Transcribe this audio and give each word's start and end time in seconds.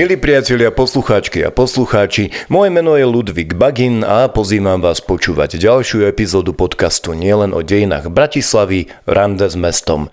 Milí 0.00 0.16
priatelia, 0.16 0.72
poslucháčky 0.72 1.44
a 1.44 1.52
poslucháči, 1.52 2.32
moje 2.48 2.72
meno 2.72 2.96
je 2.96 3.04
Ludvík 3.04 3.52
Bagin 3.52 4.00
a 4.00 4.32
pozývam 4.32 4.80
vás 4.80 5.04
počúvať 5.04 5.60
ďalšiu 5.60 6.08
epizódu 6.08 6.56
podcastu 6.56 7.12
nielen 7.12 7.52
o 7.52 7.60
dejinách 7.60 8.08
Bratislavy, 8.08 8.88
rande 9.04 9.44
s 9.44 9.60
mestom. 9.60 10.08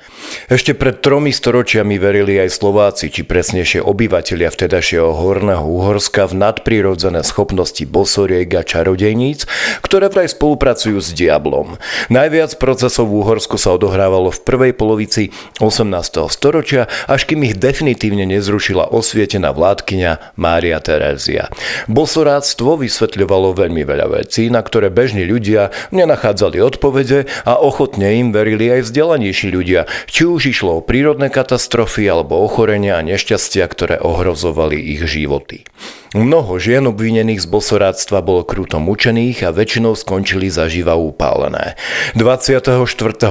Ešte 0.51 0.75
pred 0.75 0.99
tromi 0.99 1.31
storočiami 1.31 1.95
verili 2.03 2.35
aj 2.35 2.59
Slováci, 2.59 3.07
či 3.07 3.23
presnejšie 3.23 3.79
obyvatelia 3.79 4.51
vtedajšieho 4.51 5.07
Horného 5.07 5.63
Uhorska 5.63 6.27
v 6.27 6.35
nadprirodzené 6.35 7.23
schopnosti 7.23 7.87
bosoriek 7.87 8.51
a 8.59 8.67
čarodejníc, 8.67 9.47
ktoré 9.87 10.11
vraj 10.11 10.27
spolupracujú 10.35 10.99
s 10.99 11.15
diablom. 11.15 11.79
Najviac 12.11 12.59
procesov 12.59 13.07
v 13.07 13.23
Uhorsku 13.23 13.55
sa 13.55 13.79
odohrávalo 13.79 14.35
v 14.35 14.43
prvej 14.43 14.75
polovici 14.75 15.31
18. 15.63 16.27
storočia, 16.27 16.91
až 17.07 17.23
kým 17.23 17.47
ich 17.47 17.55
definitívne 17.55 18.27
nezrušila 18.27 18.91
osvietená 18.91 19.55
vláda 19.55 19.76
vládkyňa 19.77 20.33
Mária 20.41 20.81
Terézia. 20.81 21.53
Bosoráctvo 21.85 22.81
vysvetľovalo 22.81 23.53
veľmi 23.53 23.85
veľa 23.85 24.09
vecí, 24.09 24.49
na 24.49 24.65
ktoré 24.65 24.89
bežní 24.89 25.21
ľudia 25.29 25.69
nenachádzali 25.93 26.57
odpovede 26.57 27.29
a 27.45 27.61
ochotne 27.61 28.17
im 28.17 28.33
verili 28.33 28.73
aj 28.73 28.89
vzdelanejší 28.89 29.53
ľudia, 29.53 29.85
či 30.09 30.25
už 30.25 30.49
išlo 30.49 30.81
o 30.81 30.85
prírodné 30.85 31.29
katastrofy 31.29 32.09
alebo 32.09 32.41
ochorenia 32.41 32.97
a 32.97 33.05
nešťastia, 33.05 33.69
ktoré 33.69 33.95
ohrozovali 34.01 34.81
ich 34.81 35.05
životy. 35.05 35.61
Mnoho 36.17 36.57
žien 36.57 36.81
obvinených 36.89 37.45
z 37.45 37.47
bosoráctva 37.47 38.25
bolo 38.25 38.41
kruto 38.41 38.81
mučených 38.81 39.45
a 39.45 39.53
väčšinou 39.53 39.93
skončili 39.93 40.49
zaživa 40.49 40.97
upálené. 40.97 41.77
24. 42.17 42.73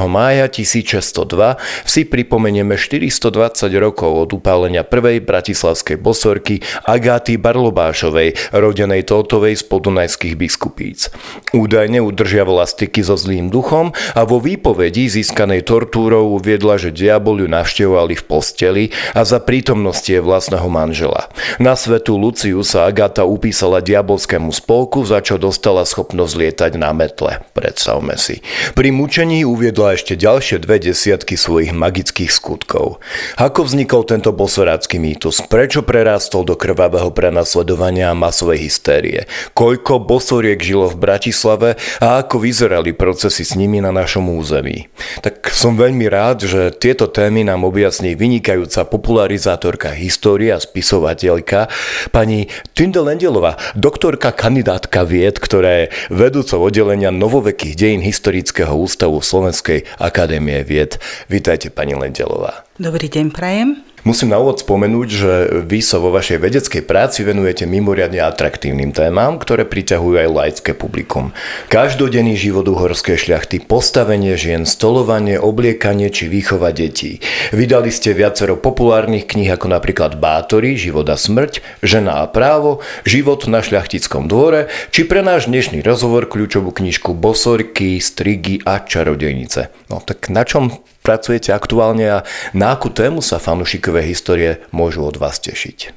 mája 0.06 0.46
1602 0.46 1.58
si 1.82 2.06
pripomenieme 2.06 2.78
420 2.78 3.74
rokov 3.82 4.30
od 4.30 4.38
upálenia 4.38 4.86
prvej 4.86 5.18
bratislavskej 5.18 5.98
bosorky 5.98 6.62
Agáty 6.86 7.34
Barlobášovej, 7.34 8.54
rodenej 8.54 9.02
Tótovej 9.02 9.58
z 9.58 9.66
podunajských 9.66 10.38
biskupíc. 10.38 11.10
Údajne 11.50 11.98
udržiavala 11.98 12.70
styky 12.70 13.02
so 13.02 13.18
zlým 13.18 13.50
duchom 13.50 13.98
a 14.14 14.22
vo 14.22 14.38
výpovedi 14.38 15.10
získanej 15.10 15.66
tortúrou 15.66 16.38
uviedla, 16.38 16.78
že 16.78 16.94
diabol 16.94 17.42
ju 17.42 17.50
navštevovali 17.50 18.14
v 18.14 18.24
posteli 18.30 18.84
a 19.10 19.26
za 19.26 19.42
prítomnosti 19.42 20.14
vlastného 20.14 20.70
manžela. 20.70 21.26
Na 21.58 21.74
svetu 21.74 22.14
Luciu 22.14 22.62
sa 22.76 22.92
Agata 22.92 23.24
upísala 23.24 23.80
diabolskému 23.80 24.52
spolku, 24.52 25.00
za 25.08 25.24
čo 25.24 25.40
dostala 25.40 25.88
schopnosť 25.88 26.34
lietať 26.36 26.72
na 26.76 26.92
metle. 26.92 27.40
Predstavme 27.56 28.20
si. 28.20 28.44
Pri 28.76 28.92
mučení 28.92 29.48
uviedla 29.48 29.96
ešte 29.96 30.12
ďalšie 30.12 30.60
dve 30.60 30.76
desiatky 30.84 31.40
svojich 31.40 31.72
magických 31.72 32.28
skutkov. 32.28 33.00
Ako 33.40 33.64
vznikol 33.64 34.04
tento 34.04 34.28
bosorácky 34.36 35.00
mýtus? 35.00 35.40
Prečo 35.48 35.88
prerástol 35.88 36.44
do 36.44 36.52
krvavého 36.52 37.08
prenasledovania 37.16 38.12
a 38.12 38.18
masovej 38.18 38.68
hystérie? 38.68 39.24
Koľko 39.56 40.04
bosoriek 40.04 40.60
žilo 40.60 40.92
v 40.92 41.00
Bratislave 41.00 41.80
a 42.04 42.20
ako 42.20 42.44
vyzerali 42.44 42.92
procesy 42.92 43.48
s 43.48 43.56
nimi 43.56 43.80
na 43.80 43.88
našom 43.88 44.28
území? 44.28 44.92
Tak 45.24 45.48
som 45.48 45.80
veľmi 45.80 46.12
rád, 46.12 46.44
že 46.44 46.76
tieto 46.76 47.08
témy 47.08 47.40
nám 47.40 47.64
objasní 47.64 48.12
vynikajúca 48.12 48.84
popularizátorka 48.84 49.96
histórie 49.96 50.52
a 50.52 50.60
spisovateľka 50.60 51.72
pani 52.12 52.52
Tünde 52.76 53.00
Lendelová, 53.00 53.56
doktorka 53.74 54.30
kandidátka 54.30 55.02
vied, 55.08 55.40
ktorá 55.40 55.86
je 55.86 55.92
vedúcou 56.12 56.68
oddelenia 56.68 57.08
novovekých 57.10 57.74
dejín 57.74 58.02
Historického 58.04 58.72
ústavu 58.76 59.18
Slovenskej 59.24 59.88
akadémie 59.96 60.60
vied. 60.62 61.00
Vítajte, 61.32 61.72
pani 61.72 61.96
Lendelová. 61.96 62.68
Dobrý 62.76 63.08
deň, 63.08 63.32
prajem. 63.32 63.95
Musím 64.06 64.30
na 64.30 64.38
úvod 64.38 64.62
spomenúť, 64.62 65.08
že 65.10 65.32
vy 65.66 65.82
sa 65.82 65.98
vo 65.98 66.14
vašej 66.14 66.38
vedeckej 66.38 66.86
práci 66.86 67.26
venujete 67.26 67.66
mimoriadne 67.66 68.22
atraktívnym 68.22 68.94
témam, 68.94 69.34
ktoré 69.34 69.66
priťahujú 69.66 70.22
aj 70.22 70.28
laické 70.30 70.78
publikum. 70.78 71.34
Každodenný 71.66 72.38
život 72.38 72.70
uhorskej 72.70 73.18
šľachty, 73.18 73.66
postavenie 73.66 74.38
žien, 74.38 74.62
stolovanie, 74.62 75.42
obliekanie 75.42 76.14
či 76.14 76.30
výchova 76.30 76.70
detí. 76.70 77.18
Vydali 77.50 77.90
ste 77.90 78.14
viacero 78.14 78.54
populárnych 78.54 79.26
kníh 79.26 79.50
ako 79.50 79.74
napríklad 79.74 80.22
Bátory, 80.22 80.78
Život 80.78 81.10
a 81.10 81.18
smrť, 81.18 81.82
Žena 81.82 82.22
a 82.22 82.30
právo, 82.30 82.86
Život 83.02 83.50
na 83.50 83.58
šľachtickom 83.58 84.30
dvore, 84.30 84.70
či 84.94 85.02
pre 85.02 85.26
náš 85.26 85.50
dnešný 85.50 85.82
rozhovor 85.82 86.30
kľúčovú 86.30 86.70
knižku 86.70 87.10
Bosorky, 87.10 87.98
Strigy 87.98 88.62
a 88.62 88.86
Čarodejnice. 88.86 89.90
No 89.90 89.98
tak 89.98 90.30
na 90.30 90.46
čom 90.46 90.70
pracujete 91.06 91.54
aktuálne 91.54 92.10
a 92.10 92.18
na 92.50 92.74
akú 92.74 92.90
tému 92.90 93.22
sa 93.22 93.38
fanúšikové 93.38 94.02
histórie 94.02 94.66
môžu 94.74 95.06
od 95.06 95.14
vás 95.22 95.38
tešiť? 95.38 95.94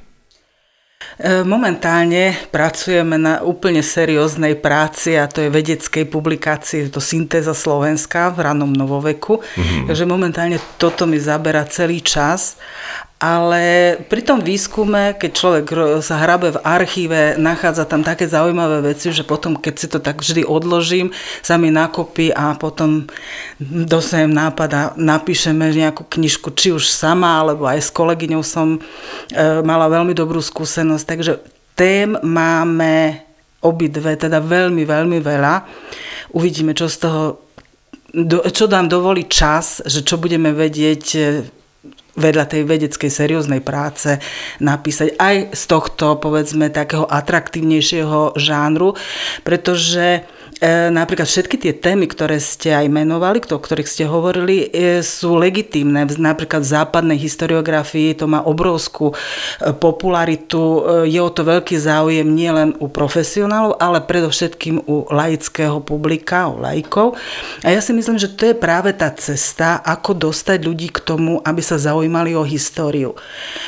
E, 1.19 1.43
momentálne 1.43 2.31
pracujeme 2.47 3.19
na 3.19 3.41
úplne 3.43 3.83
serióznej 3.83 4.55
práci 4.55 5.19
a 5.19 5.27
to 5.27 5.43
je 5.43 5.49
vedeckej 5.49 6.07
publikácii, 6.07 6.93
to 6.93 7.03
Syntéza 7.03 7.51
Slovenska 7.51 8.31
v 8.31 8.47
ranom 8.47 8.71
novoveku. 8.71 9.41
Mm-hmm. 9.41 9.91
Takže 9.91 10.05
momentálne 10.07 10.57
toto 10.79 11.03
mi 11.03 11.19
zabera 11.19 11.67
celý 11.67 11.99
čas 11.99 12.55
ale 13.19 13.99
pri 14.07 14.23
tom 14.23 14.39
výskume, 14.39 15.11
keď 15.19 15.31
človek 15.35 15.65
sa 15.99 16.23
hrabe 16.23 16.55
v 16.55 16.63
archíve, 16.63 17.35
nachádza 17.35 17.83
tam 17.83 17.99
také 17.99 18.31
zaujímavé 18.31 18.95
veci, 18.95 19.11
že 19.11 19.27
potom, 19.27 19.59
keď 19.59 19.73
si 19.75 19.87
to 19.91 19.99
tak 19.99 20.23
vždy 20.23 20.47
odložím, 20.47 21.11
sa 21.43 21.59
mi 21.59 21.67
nakopí 21.67 22.31
a 22.31 22.55
potom 22.55 23.11
dosajem 23.59 24.31
a 24.39 24.95
napíšeme 24.95 25.67
nejakú 25.67 26.07
knižku, 26.07 26.55
či 26.55 26.71
už 26.71 26.87
sama, 26.87 27.43
alebo 27.43 27.67
aj 27.67 27.83
s 27.83 27.91
kolegyňou 27.91 28.39
som 28.39 28.79
e, 28.79 28.79
mala 29.67 29.91
veľmi 29.91 30.15
dobrú 30.15 30.39
skúsenosť. 30.39 31.03
Takže 31.03 31.43
tém 31.75 32.15
máme 32.23 33.19
obidve, 33.59 34.15
teda 34.15 34.39
veľmi, 34.39 34.87
veľmi 34.87 35.19
veľa. 35.19 35.67
Uvidíme, 36.31 36.71
čo 36.71 36.87
z 36.87 36.97
toho 37.03 37.23
čo 38.49 38.65
nám 38.65 38.89
dovolí 38.89 39.29
čas, 39.29 39.85
že 39.85 40.01
čo 40.01 40.17
budeme 40.17 40.49
vedieť 40.49 41.05
vedľa 42.19 42.45
tej 42.45 42.67
vedeckej 42.67 43.09
serióznej 43.09 43.63
práce 43.63 44.19
napísať 44.59 45.15
aj 45.15 45.55
z 45.55 45.63
tohto, 45.65 46.19
povedzme, 46.19 46.67
takého 46.67 47.07
atraktívnejšieho 47.07 48.35
žánru, 48.35 48.99
pretože 49.47 50.27
E, 50.57 50.89
napríklad 50.89 51.29
všetky 51.29 51.61
tie 51.61 51.73
témy, 51.77 52.09
ktoré 52.09 52.41
ste 52.41 52.73
aj 52.73 52.89
menovali, 52.89 53.37
o 53.39 53.61
ktorých 53.61 53.85
ste 53.85 54.09
hovorili, 54.09 54.65
e, 54.73 55.05
sú 55.05 55.37
legitímne. 55.37 56.09
Napríklad 56.09 56.65
v 56.65 56.73
západnej 56.73 57.19
historiografii 57.21 58.17
to 58.17 58.25
má 58.25 58.41
obrovskú 58.41 59.13
e, 59.13 59.15
popularitu, 59.77 60.81
je 61.05 61.21
o 61.21 61.29
to 61.29 61.45
veľký 61.45 61.77
záujem 61.77 62.25
nielen 62.25 62.75
u 62.81 62.89
profesionálov, 62.89 63.77
ale 63.77 64.03
predovšetkým 64.03 64.89
u 64.89 65.05
laického 65.07 65.79
publika, 65.79 66.49
u 66.49 66.59
laikov. 66.59 67.15
A 67.61 67.71
ja 67.71 67.79
si 67.79 67.93
myslím, 67.93 68.17
že 68.17 68.33
to 68.33 68.49
je 68.49 68.55
práve 68.57 68.91
tá 68.97 69.13
cesta, 69.13 69.79
ako 69.85 70.31
dostať 70.31 70.65
ľudí 70.65 70.89
k 70.89 70.99
tomu, 71.05 71.39
aby 71.45 71.61
sa 71.61 71.79
zaujímali 71.79 72.33
o 72.35 72.43
históriu. 72.43 73.15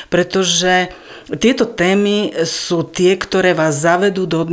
Pretože 0.09 0.91
tieto 1.40 1.64
témy 1.64 2.34
sú 2.44 2.84
tie, 2.84 3.16
ktoré 3.16 3.56
vás 3.56 3.80
zavedú 3.80 4.28
do, 4.28 4.44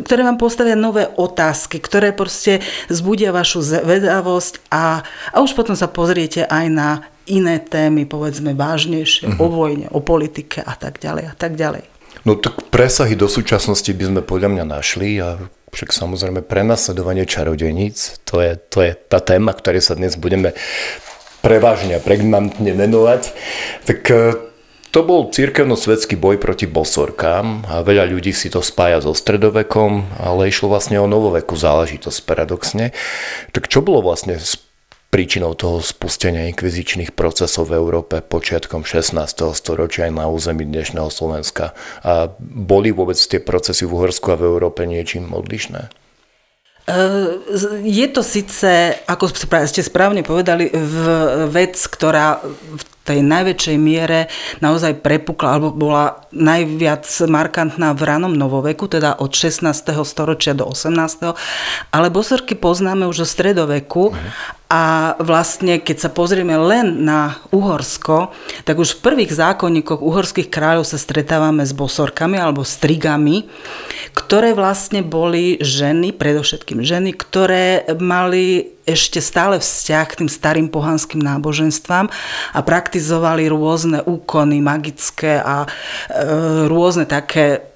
ktoré 0.00 0.22
vám 0.24 0.40
postavia 0.40 0.78
nové 0.78 1.04
otázky, 1.04 1.82
ktoré 1.82 2.16
proste 2.16 2.64
zbudia 2.88 3.34
vašu 3.34 3.60
zvedavosť 3.60 4.64
a, 4.72 5.04
a 5.32 5.36
už 5.44 5.52
potom 5.52 5.76
sa 5.76 5.90
pozriete 5.90 6.48
aj 6.48 6.66
na 6.72 6.90
iné 7.26 7.58
témy, 7.58 8.06
povedzme 8.06 8.54
vážnejšie, 8.54 9.34
uh-huh. 9.34 9.42
o 9.42 9.46
vojne, 9.50 9.86
o 9.90 10.00
politike 10.00 10.62
a 10.62 10.78
tak 10.78 11.02
ďalej 11.02 11.24
a 11.28 11.34
tak 11.34 11.58
ďalej. 11.58 11.84
No 12.24 12.34
tak 12.38 12.72
presahy 12.72 13.14
do 13.14 13.30
súčasnosti 13.30 13.90
by 13.90 14.04
sme 14.10 14.20
podľa 14.22 14.50
mňa 14.50 14.64
našli 14.66 15.20
a 15.20 15.38
však 15.70 15.92
samozrejme 15.92 16.40
prenasledovanie 16.46 17.28
čarodeníc, 17.28 18.22
to 18.24 18.40
je, 18.40 18.56
to 18.56 18.80
je 18.80 18.96
tá 18.96 19.20
téma, 19.20 19.52
ktorej 19.52 19.84
sa 19.84 19.94
dnes 19.94 20.16
budeme 20.16 20.56
prevažne 21.44 21.98
a 21.98 22.02
pregnantne 22.02 22.72
venovať. 22.72 23.22
Tak 23.84 24.00
to 24.90 25.00
bol 25.04 25.28
církevno-svetský 25.28 26.16
boj 26.16 26.40
proti 26.40 26.64
bosorkám 26.64 27.68
a 27.68 27.84
veľa 27.84 28.08
ľudí 28.08 28.32
si 28.32 28.48
to 28.48 28.64
spája 28.64 29.04
so 29.04 29.12
stredovekom, 29.12 30.08
ale 30.16 30.48
išlo 30.48 30.72
vlastne 30.72 30.96
o 30.96 31.10
novoveku 31.10 31.52
záležitosť 31.52 32.18
paradoxne. 32.24 32.96
Tak 33.52 33.68
čo 33.68 33.84
bolo 33.84 34.00
vlastne 34.00 34.40
príčinou 35.06 35.54
toho 35.56 35.80
spustenia 35.80 36.50
inkvizičných 36.50 37.14
procesov 37.14 37.70
v 37.70 37.78
Európe 37.78 38.20
počiatkom 38.20 38.84
16. 38.84 39.16
storočia 39.54 40.10
aj 40.10 40.12
na 40.12 40.26
území 40.28 40.66
dnešného 40.66 41.08
Slovenska? 41.08 41.72
A 42.04 42.32
boli 42.40 42.92
vôbec 42.92 43.16
tie 43.16 43.40
procesy 43.40 43.86
v 43.86 43.96
Uhorsku 43.96 44.34
a 44.34 44.40
v 44.40 44.48
Európe 44.50 44.84
niečím 44.84 45.32
odlišné? 45.32 45.88
Je 47.82 48.06
to 48.14 48.22
síce, 48.22 48.94
ako 49.10 49.26
ste 49.66 49.82
správne 49.82 50.22
povedali, 50.22 50.70
vec, 51.50 51.74
ktorá 51.82 52.38
v 52.46 52.82
tej 53.06 53.22
najväčšej 53.22 53.76
miere 53.78 54.26
naozaj 54.58 54.98
prepukla, 55.00 55.56
alebo 55.56 55.70
bola 55.70 56.26
najviac 56.34 57.06
markantná 57.30 57.94
v 57.94 58.02
ranom 58.02 58.34
novoveku, 58.34 58.90
teda 58.90 59.22
od 59.22 59.30
16. 59.30 59.70
storočia 60.02 60.58
do 60.58 60.66
18. 60.66 61.38
Ale 61.94 62.10
bosorky 62.10 62.58
poznáme 62.58 63.06
už 63.06 63.22
o 63.22 63.26
stredoveku 63.26 64.10
a 64.66 65.14
vlastne, 65.22 65.78
keď 65.78 65.96
sa 66.02 66.10
pozrieme 66.10 66.58
len 66.58 67.06
na 67.06 67.38
Uhorsko, 67.54 68.34
tak 68.66 68.82
už 68.82 68.98
v 68.98 69.02
prvých 69.06 69.30
zákonníkoch 69.30 70.02
uhorských 70.02 70.50
kráľov 70.50 70.90
sa 70.90 70.98
stretávame 70.98 71.62
s 71.62 71.70
bosorkami 71.70 72.34
alebo 72.34 72.66
strigami, 72.66 73.46
ktoré 74.10 74.58
vlastne 74.58 75.06
boli 75.06 75.62
ženy, 75.62 76.10
predovšetkým 76.10 76.82
ženy, 76.82 77.14
ktoré 77.14 77.86
mali 78.02 78.75
ešte 78.86 79.18
stále 79.18 79.58
vzťah 79.58 80.06
k 80.06 80.18
tým 80.22 80.30
starým 80.30 80.68
pohanským 80.70 81.18
náboženstvám 81.18 82.06
a 82.54 82.60
praktizovali 82.62 83.50
rôzne 83.50 84.00
úkony 84.06 84.62
magické 84.62 85.42
a 85.42 85.66
e, 85.66 85.68
rôzne 86.70 87.04
také 87.04 87.75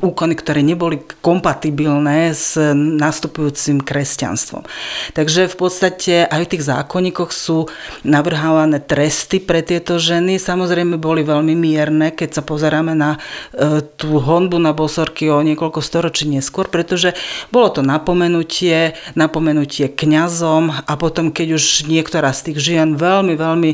úkony, 0.00 0.34
ktoré 0.38 0.62
neboli 0.62 1.02
kompatibilné 1.20 2.32
s 2.32 2.56
nastupujúcim 2.74 3.82
kresťanstvom. 3.82 4.64
Takže 5.12 5.50
v 5.50 5.56
podstate 5.56 6.14
aj 6.26 6.40
v 6.46 6.50
tých 6.56 6.66
zákonníkoch 6.66 7.30
sú 7.34 7.66
navrhávané 8.06 8.80
tresty 8.80 9.42
pre 9.42 9.60
tieto 9.60 9.98
ženy. 10.00 10.38
Samozrejme 10.38 10.96
boli 10.96 11.26
veľmi 11.26 11.52
mierne, 11.52 12.14
keď 12.14 12.40
sa 12.40 12.42
pozeráme 12.42 12.94
na 12.94 13.18
e, 13.52 13.82
tú 13.98 14.22
honbu 14.22 14.56
na 14.62 14.72
bosorky 14.72 15.28
o 15.28 15.42
niekoľko 15.42 15.80
storočí 15.82 16.24
neskôr, 16.30 16.70
pretože 16.70 17.12
bolo 17.50 17.70
to 17.70 17.80
napomenutie, 17.82 18.96
napomenutie 19.18 19.90
kňazom 19.92 20.72
a 20.86 20.92
potom, 20.96 21.34
keď 21.34 21.58
už 21.58 21.90
niektorá 21.90 22.32
z 22.32 22.52
tých 22.52 22.58
žien 22.72 22.94
veľmi, 22.96 23.34
veľmi 23.34 23.70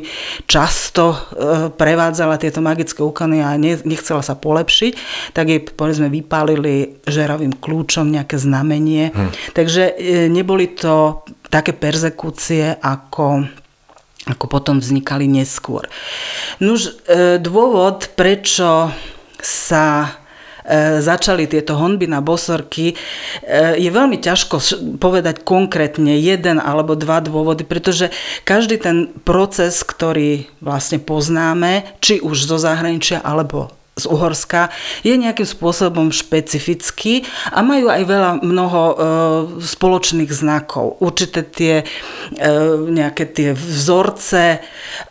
často 0.48 1.12
e, 1.12 1.16
prevádzala 1.72 2.40
tieto 2.40 2.64
magické 2.64 3.04
úkony 3.04 3.44
a 3.44 3.54
nechcela 3.60 4.24
sa 4.24 4.34
polepšiť, 4.38 4.92
tak 5.36 5.41
jej 5.48 5.62
povedzme 5.62 6.12
vypálili 6.12 7.00
žeravým 7.06 7.56
kľúčom 7.56 8.10
nejaké 8.10 8.38
znamenie. 8.38 9.10
Hm. 9.10 9.30
Takže 9.56 9.82
e, 9.92 9.94
neboli 10.28 10.72
to 10.72 11.24
také 11.52 11.76
perzekúcie, 11.76 12.76
ako 12.80 13.46
ako 14.22 14.46
potom 14.46 14.78
vznikali 14.78 15.26
neskôr. 15.26 15.90
Nuž, 16.62 16.94
e, 17.10 17.42
dôvod, 17.42 18.14
prečo 18.14 18.94
sa 19.42 20.14
e, 20.62 21.02
začali 21.02 21.50
tieto 21.50 21.74
honby 21.74 22.06
na 22.06 22.22
bosorky, 22.22 22.94
je 23.74 23.90
veľmi 23.90 24.22
ťažko 24.22 24.62
povedať 25.02 25.42
konkrétne 25.42 26.14
jeden 26.22 26.62
alebo 26.62 26.94
dva 26.94 27.18
dôvody, 27.18 27.66
pretože 27.66 28.14
každý 28.46 28.78
ten 28.78 29.10
proces, 29.26 29.82
ktorý 29.82 30.46
vlastne 30.62 31.02
poznáme, 31.02 31.98
či 31.98 32.22
už 32.22 32.46
zo 32.46 32.62
zahraničia 32.62 33.18
alebo 33.26 33.74
z 33.92 34.08
Uhorska 34.08 34.72
je 35.04 35.12
nejakým 35.12 35.44
spôsobom 35.44 36.08
špecifický 36.08 37.28
a 37.52 37.60
majú 37.60 37.92
aj 37.92 38.02
veľa 38.08 38.30
mnoho 38.40 38.80
e, 38.80 38.94
spoločných 39.60 40.32
znakov. 40.32 40.96
Určité 41.04 41.44
tie 41.44 41.74
e, 41.80 41.86
nejaké 42.88 43.28
tie 43.28 43.52
vzorce, 43.52 44.64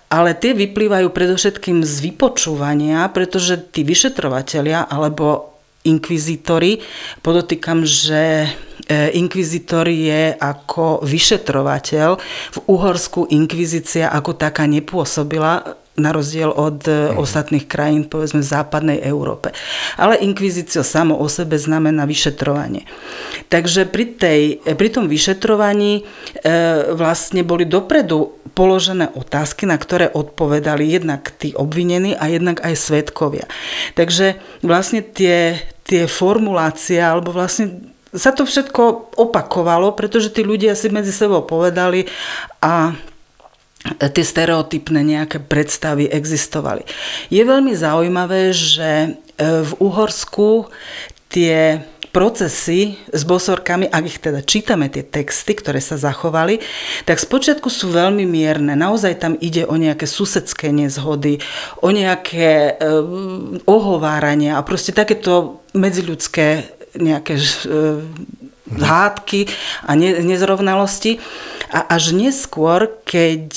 ale 0.10 0.34
tie 0.34 0.58
vyplývajú 0.58 1.14
predovšetkým 1.14 1.86
z 1.86 1.96
vypočúvania, 2.10 3.06
pretože 3.14 3.62
tí 3.70 3.86
vyšetrovatelia 3.86 4.90
alebo 4.90 5.52
inkvizítori, 5.86 6.82
podotýkam, 7.22 7.86
že 7.86 8.46
e, 8.46 9.14
inkvizitor 9.18 9.86
je 9.90 10.34
ako 10.38 11.06
vyšetrovateľ. 11.06 12.10
V 12.54 12.58
Uhorsku 12.66 13.30
inkvizícia 13.30 14.10
ako 14.10 14.38
taká 14.38 14.66
nepôsobila 14.66 15.81
na 16.00 16.16
rozdiel 16.16 16.48
od 16.48 16.88
mm. 16.88 17.20
ostatných 17.20 17.68
krajín, 17.68 18.08
povedzme 18.08 18.40
v 18.40 18.48
západnej 18.48 19.00
Európe. 19.04 19.52
Ale 20.00 20.16
inkvizícia 20.24 20.88
samo 20.88 21.20
o 21.20 21.28
sebe 21.28 21.60
znamená 21.60 22.08
vyšetrovanie. 22.08 22.88
Takže 23.52 23.84
pri, 23.92 24.06
tej, 24.16 24.42
pri 24.64 24.90
tom 24.90 25.12
vyšetrovaní 25.12 26.02
e, 26.02 26.04
vlastne 26.96 27.44
boli 27.44 27.68
dopredu 27.68 28.40
položené 28.56 29.12
otázky, 29.16 29.68
na 29.68 29.76
ktoré 29.76 30.08
odpovedali 30.12 30.88
jednak 30.88 31.32
tí 31.36 31.52
obvinení 31.56 32.16
a 32.16 32.32
jednak 32.32 32.64
aj 32.64 32.76
svetkovia. 32.76 33.46
Takže 33.96 34.40
vlastne 34.64 35.04
tie, 35.04 35.60
tie 35.84 36.08
formulácie, 36.08 37.00
alebo 37.00 37.36
vlastne 37.36 37.92
sa 38.12 38.36
to 38.36 38.44
všetko 38.44 39.16
opakovalo, 39.16 39.96
pretože 39.96 40.36
tí 40.36 40.44
ľudia 40.44 40.76
si 40.76 40.92
medzi 40.92 41.16
sebou 41.16 41.48
povedali 41.48 42.12
a 42.60 42.92
tie 43.98 44.26
stereotypné 44.26 45.02
nejaké 45.02 45.42
predstavy 45.42 46.10
existovali. 46.10 46.86
Je 47.34 47.42
veľmi 47.42 47.74
zaujímavé, 47.74 48.54
že 48.54 48.92
e, 48.92 49.10
v 49.42 49.72
Uhorsku 49.82 50.70
tie 51.32 51.82
procesy 52.12 53.00
s 53.08 53.24
bosorkami, 53.24 53.88
ak 53.88 54.04
ich 54.04 54.20
teda 54.20 54.44
čítame 54.44 54.92
tie 54.92 55.02
texty, 55.02 55.56
ktoré 55.56 55.80
sa 55.80 55.96
zachovali, 55.96 56.60
tak 57.08 57.24
spočiatku 57.24 57.72
sú 57.72 57.88
veľmi 57.88 58.28
mierne. 58.28 58.76
Naozaj 58.76 59.14
tam 59.16 59.34
ide 59.40 59.64
o 59.64 59.80
nejaké 59.80 60.04
susedské 60.04 60.76
nezhody, 60.76 61.40
o 61.80 61.90
nejaké 61.90 62.76
e, 62.76 62.92
ohovárania 63.64 64.60
a 64.60 64.66
proste 64.68 64.92
takéto 64.92 65.64
medziľudské 65.72 66.68
nejaké 67.00 67.40
e, 67.40 67.44
hádky 68.80 69.48
a 69.88 69.92
ne, 69.96 70.24
nezrovnalosti. 70.24 71.20
A 71.72 71.88
až 71.96 72.12
neskôr, 72.12 72.92
keď 73.08 73.48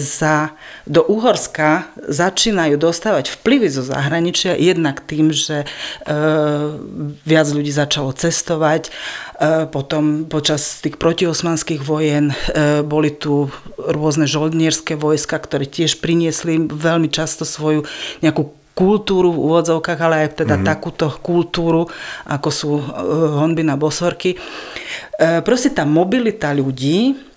sa 0.00 0.56
do 0.88 1.04
Uhorska 1.04 1.92
začínajú 2.00 2.80
dostávať 2.80 3.36
vplyvy 3.36 3.68
zo 3.68 3.84
zahraničia, 3.84 4.56
jednak 4.56 5.04
tým, 5.04 5.28
že 5.28 5.62
e, 5.62 5.66
viac 7.20 7.46
ľudí 7.52 7.68
začalo 7.68 8.16
cestovať, 8.16 8.88
e, 8.88 8.90
potom 9.68 10.24
počas 10.24 10.80
tých 10.80 10.96
protiosmanských 10.96 11.84
vojen 11.84 12.32
e, 12.32 12.80
boli 12.80 13.12
tu 13.12 13.52
rôzne 13.76 14.24
žoldnierské 14.24 14.96
vojska, 14.96 15.36
ktoré 15.36 15.68
tiež 15.68 16.00
priniesli 16.00 16.64
veľmi 16.64 17.12
často 17.12 17.44
svoju 17.44 17.84
nejakú 18.24 18.59
kultúru 18.74 19.34
v 19.34 19.42
úvodzovkách, 19.50 20.00
ale 20.00 20.16
aj 20.26 20.46
teda 20.46 20.56
mm. 20.56 20.64
takúto 20.64 21.06
kultúru, 21.20 21.84
ako 22.24 22.48
sú 22.48 22.70
honby 23.40 23.66
na 23.66 23.76
bosorky. 23.76 24.38
Proste 25.20 25.74
tá 25.74 25.84
mobilita 25.84 26.54
ľudí 26.56 27.30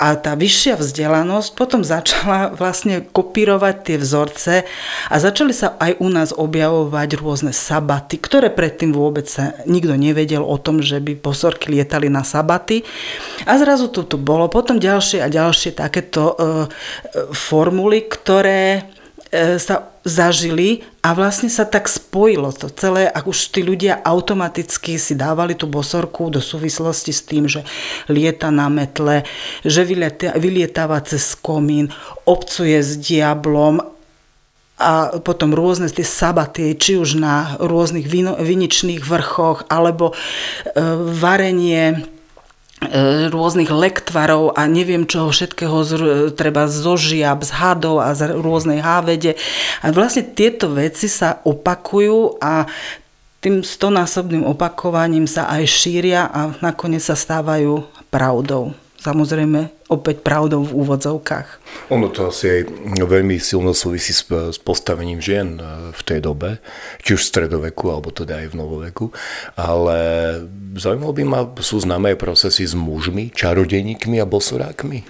a 0.00 0.16
tá 0.16 0.32
vyššia 0.32 0.80
vzdelanosť 0.80 1.48
potom 1.52 1.84
začala 1.84 2.56
vlastne 2.56 3.04
kopírovať 3.04 3.74
tie 3.84 3.96
vzorce 4.00 4.64
a 5.12 5.14
začali 5.20 5.52
sa 5.52 5.76
aj 5.76 6.00
u 6.00 6.08
nás 6.08 6.32
objavovať 6.32 7.20
rôzne 7.20 7.52
sabaty, 7.52 8.16
ktoré 8.16 8.48
predtým 8.48 8.96
vôbec 8.96 9.28
sa 9.28 9.52
nikto 9.68 9.92
nevedel 10.00 10.40
o 10.40 10.56
tom, 10.56 10.80
že 10.80 11.04
by 11.04 11.20
posorky 11.20 11.68
lietali 11.76 12.08
na 12.08 12.24
sabaty. 12.24 12.80
A 13.44 13.60
zrazu 13.60 13.92
to 13.92 14.08
tu 14.08 14.16
bolo. 14.16 14.48
Potom 14.48 14.80
ďalšie 14.80 15.20
a 15.20 15.28
ďalšie 15.28 15.76
takéto 15.76 16.32
e, 16.32 16.34
e 16.34 16.46
formuly, 17.36 18.08
ktoré 18.08 18.88
E, 18.88 18.99
sa 19.30 19.94
zažili 20.02 20.82
a 21.06 21.14
vlastne 21.14 21.46
sa 21.46 21.62
tak 21.62 21.86
spojilo 21.86 22.50
to 22.50 22.66
celé, 22.66 23.06
ak 23.06 23.30
už 23.30 23.54
tí 23.54 23.62
ľudia 23.62 24.02
automaticky 24.02 24.98
si 24.98 25.14
dávali 25.14 25.54
tú 25.54 25.70
bosorku 25.70 26.34
do 26.34 26.42
súvislosti 26.42 27.14
s 27.14 27.22
tým, 27.22 27.46
že 27.46 27.62
lieta 28.10 28.50
na 28.50 28.66
metle, 28.66 29.22
že 29.62 29.86
vylietáva 30.34 30.98
cez 31.06 31.38
komín, 31.38 31.94
obcuje 32.26 32.82
s 32.82 32.98
diablom 32.98 33.78
a 34.80 35.20
potom 35.20 35.52
rôzne 35.52 35.92
tie 35.92 36.02
sabaty, 36.02 36.74
či 36.74 36.96
už 36.98 37.20
na 37.20 37.60
rôznych 37.60 38.08
viničných 38.40 39.04
vrchoch, 39.04 39.68
alebo 39.68 40.10
e, 40.10 40.14
varenie 41.20 42.00
E, 42.00 42.19
rôznych 43.28 43.68
lektvarov 43.68 44.56
a 44.56 44.64
neviem 44.64 45.04
čoho 45.04 45.28
všetkého 45.28 45.78
z, 45.84 45.92
treba 46.32 46.64
zo 46.64 46.96
žiab, 46.96 47.44
z 47.44 47.52
hadov 47.52 48.00
a 48.00 48.16
z 48.16 48.32
rôznej 48.32 48.80
hávede. 48.80 49.36
A 49.84 49.92
vlastne 49.92 50.24
tieto 50.24 50.72
veci 50.72 51.04
sa 51.04 51.44
opakujú 51.44 52.40
a 52.40 52.64
tým 53.40 53.64
stonásobným 53.64 54.44
opakovaním 54.44 55.24
sa 55.24 55.48
aj 55.48 55.64
šíria 55.64 56.28
a 56.28 56.52
nakoniec 56.60 57.04
sa 57.04 57.16
stávajú 57.16 57.84
pravdou. 58.12 58.76
Samozrejme, 59.00 59.79
opäť 59.90 60.22
pravdou 60.22 60.62
v 60.62 60.72
úvodzovkách. 60.86 61.48
Ono 61.90 62.06
to 62.14 62.30
asi 62.30 62.62
aj 62.62 62.62
veľmi 63.02 63.42
silno 63.42 63.74
súvisí 63.74 64.14
s, 64.14 64.22
s 64.30 64.58
postavením 64.62 65.18
žien 65.18 65.58
e, 65.58 65.90
v 65.90 66.02
tej 66.06 66.22
dobe, 66.22 66.62
či 67.02 67.18
už 67.18 67.26
v 67.26 67.30
stredoveku, 67.34 67.90
alebo 67.90 68.14
teda 68.14 68.46
aj 68.46 68.54
v 68.54 68.58
novoveku. 68.58 69.06
Ale 69.58 69.98
zaujímalo 70.78 71.12
by 71.12 71.22
ma, 71.26 71.40
sú 71.58 71.82
známe 71.82 72.14
procesy 72.14 72.62
s 72.62 72.78
mužmi, 72.78 73.34
čarodejníkmi 73.34 74.22
a 74.22 74.26
bosorákmi? 74.30 75.02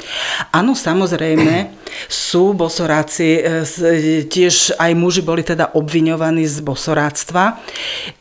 Áno, 0.56 0.72
samozrejme. 0.72 1.54
sú 2.08 2.54
bosoráci, 2.54 3.42
e, 3.42 4.24
tiež 4.24 4.78
aj 4.78 4.92
muži 4.94 5.22
boli 5.24 5.42
teda 5.42 5.74
obviňovaní 5.74 6.46
z 6.46 6.62
bosoráctva. 6.62 7.60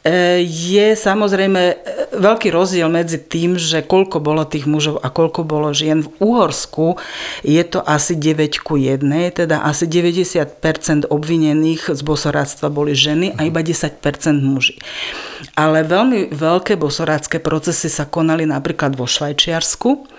E, 0.02 0.42
je 0.44 0.98
samozrejme 0.98 1.62
veľký 2.16 2.50
rozdiel 2.50 2.90
medzi 2.90 3.22
tým, 3.22 3.56
že 3.56 3.86
koľko 3.86 4.20
bolo 4.20 4.44
tých 4.48 4.66
mužov 4.66 5.00
a 5.00 5.08
koľko 5.14 5.46
bolo 5.46 5.70
žien. 5.72 6.02
V 6.02 6.10
Uhorsku 6.50 6.98
je 7.46 7.62
to 7.62 7.86
asi 7.86 8.18
9 8.18 8.66
ku 8.66 8.74
1, 8.74 9.06
teda 9.38 9.62
asi 9.62 9.86
90% 9.86 11.06
obvinených 11.14 11.94
z 11.94 12.02
bosoráctva 12.02 12.74
boli 12.74 12.98
ženy 12.98 13.38
a 13.38 13.46
iba 13.46 13.62
10% 13.62 14.02
muži. 14.42 14.82
Ale 15.54 15.86
veľmi 15.86 16.34
veľké 16.34 16.74
bosorácké 16.74 17.38
procesy 17.38 17.86
sa 17.86 18.10
konali 18.10 18.50
napríklad 18.50 18.98
vo 18.98 19.06
Švajčiarsku 19.06 20.10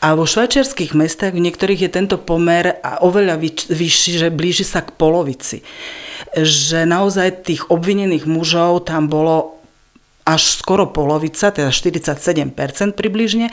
a 0.00 0.16
vo 0.16 0.24
švajčiarských 0.24 0.96
mestách 0.96 1.36
v 1.36 1.44
niektorých 1.44 1.84
je 1.84 1.90
tento 1.92 2.16
pomer 2.16 2.80
oveľa 3.04 3.36
vyšší, 3.68 4.24
že 4.24 4.28
blíži 4.32 4.64
sa 4.64 4.80
k 4.80 4.88
polovici 4.96 5.60
že 6.34 6.82
naozaj 6.82 7.46
tých 7.46 7.70
obvinených 7.70 8.26
mužov 8.26 8.90
tam 8.90 9.06
bolo 9.06 9.54
až 10.24 10.56
skoro 10.56 10.88
polovica, 10.88 11.52
teda 11.52 11.68
47% 11.68 12.96
približne. 12.96 13.52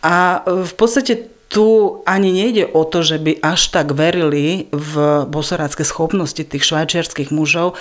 A 0.00 0.40
v 0.42 0.72
podstate 0.72 1.37
tu 1.48 1.98
ani 2.04 2.28
nejde 2.28 2.68
o 2.76 2.84
to, 2.84 3.00
že 3.00 3.16
by 3.16 3.40
až 3.40 3.72
tak 3.72 3.96
verili 3.96 4.68
v 4.68 5.24
bosorácké 5.24 5.80
schopnosti 5.80 6.44
tých 6.44 6.60
švajčiarských 6.60 7.32
mužov, 7.32 7.72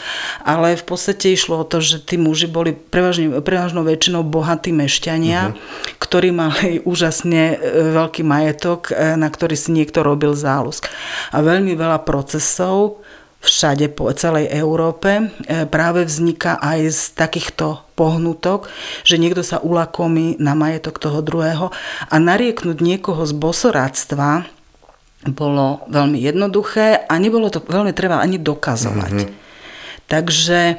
ale 0.47 0.79
v 0.79 0.83
podstate 0.88 1.36
išlo 1.36 1.62
o 1.62 1.67
to, 1.67 1.83
že 1.83 2.00
tí 2.00 2.15
muži 2.15 2.47
boli 2.47 2.71
prevažne, 2.71 3.43
prevažnou 3.43 3.83
väčšinou 3.83 4.24
bohatí 4.24 4.71
mešťania, 4.71 5.51
uh-huh. 5.51 5.59
ktorí 6.00 6.31
mali 6.31 6.79
úžasne 6.88 7.59
e, 7.59 7.91
veľký 7.91 8.24
majetok, 8.24 8.95
e, 8.95 9.19
na 9.19 9.27
ktorý 9.27 9.59
si 9.59 9.75
niekto 9.75 10.00
robil 10.00 10.31
zálusk. 10.31 10.88
A 11.36 11.43
veľmi 11.43 11.75
veľa 11.75 12.07
procesov 12.07 13.03
všade 13.41 13.94
po 13.94 14.10
celej 14.17 14.50
Európe 14.50 15.22
e, 15.22 15.24
práve 15.70 16.03
vzniká 16.03 16.58
aj 16.58 16.79
z 16.89 17.01
takýchto 17.13 17.86
pohnutok, 17.94 18.70
že 19.06 19.22
niekto 19.22 19.46
sa 19.46 19.62
ulakomí 19.62 20.41
na 20.41 20.58
majetok 20.58 20.98
toho 20.98 21.22
druhého 21.22 21.70
a 22.10 22.15
narieknúť 22.17 22.77
niekoho 22.82 23.22
z 23.25 23.34
bosoráctva 23.38 24.50
bolo 25.25 25.86
veľmi 25.89 26.17
jednoduché 26.22 27.10
a 27.10 27.13
nebolo 27.17 27.50
to 27.50 27.62
veľmi 27.65 27.91
treba 27.94 28.22
ani 28.22 28.38
dokazovať. 28.38 29.13
Mm-hmm. 29.17 29.36
Takže 30.08 30.60
e, 30.72 30.75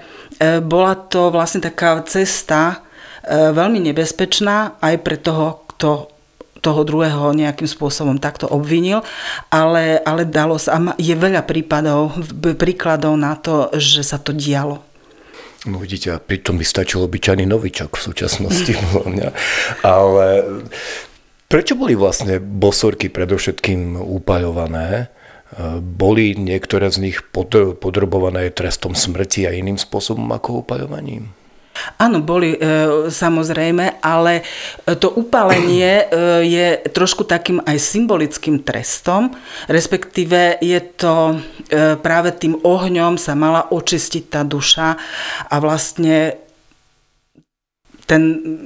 bola 0.64 0.94
to 0.96 1.30
vlastne 1.30 1.62
taká 1.62 2.00
cesta 2.06 2.82
e, 3.22 3.54
veľmi 3.54 3.78
nebezpečná 3.92 4.82
aj 4.82 4.94
pre 5.04 5.16
toho, 5.18 5.62
kto 5.74 6.17
toho 6.58 6.82
druhého 6.82 7.34
nejakým 7.34 7.66
spôsobom 7.70 8.18
takto 8.18 8.50
obvinil, 8.50 9.06
ale, 9.48 10.02
ale 10.02 10.26
dalo 10.26 10.58
sa, 10.58 10.78
je 10.98 11.14
veľa 11.14 11.46
prípadov, 11.46 12.18
príkladov 12.58 13.14
na 13.14 13.38
to, 13.38 13.70
že 13.78 14.02
sa 14.02 14.18
to 14.18 14.34
dialo. 14.34 14.82
No 15.66 15.82
vidíte, 15.82 16.14
a 16.14 16.22
pritom 16.22 16.54
by 16.54 16.62
stačilo 16.62 17.10
obyčajný 17.10 17.42
novičok 17.42 17.98
v 17.98 18.04
súčasnosti, 18.10 18.72
mňa. 19.14 19.28
Ale 19.82 20.26
prečo 21.50 21.74
boli 21.74 21.98
vlastne 21.98 22.38
bosorky 22.38 23.10
predovšetkým 23.10 23.98
upajované? 23.98 25.10
Boli 25.80 26.36
niektoré 26.36 26.92
z 26.92 27.08
nich 27.08 27.18
podrobované 27.80 28.52
trestom 28.52 28.92
smrti 28.92 29.48
a 29.48 29.56
iným 29.56 29.80
spôsobom 29.80 30.28
ako 30.30 30.62
upajovaním? 30.62 31.32
Áno, 31.98 32.22
boli 32.22 32.54
e, 32.54 32.58
samozrejme, 33.10 34.02
ale 34.02 34.42
to 34.98 35.12
upálenie 35.14 35.92
e, 36.02 36.04
je 36.46 36.66
trošku 36.90 37.26
takým 37.26 37.62
aj 37.62 37.76
symbolickým 37.78 38.62
trestom, 38.62 39.34
respektíve 39.70 40.58
je 40.62 40.80
to 40.96 41.34
e, 41.34 41.36
práve 42.00 42.34
tým 42.34 42.58
ohňom 42.62 43.20
sa 43.20 43.34
mala 43.38 43.68
očistiť 43.70 44.24
tá 44.30 44.42
duša 44.42 44.88
a 45.48 45.54
vlastne 45.62 46.47
ten 48.08 48.22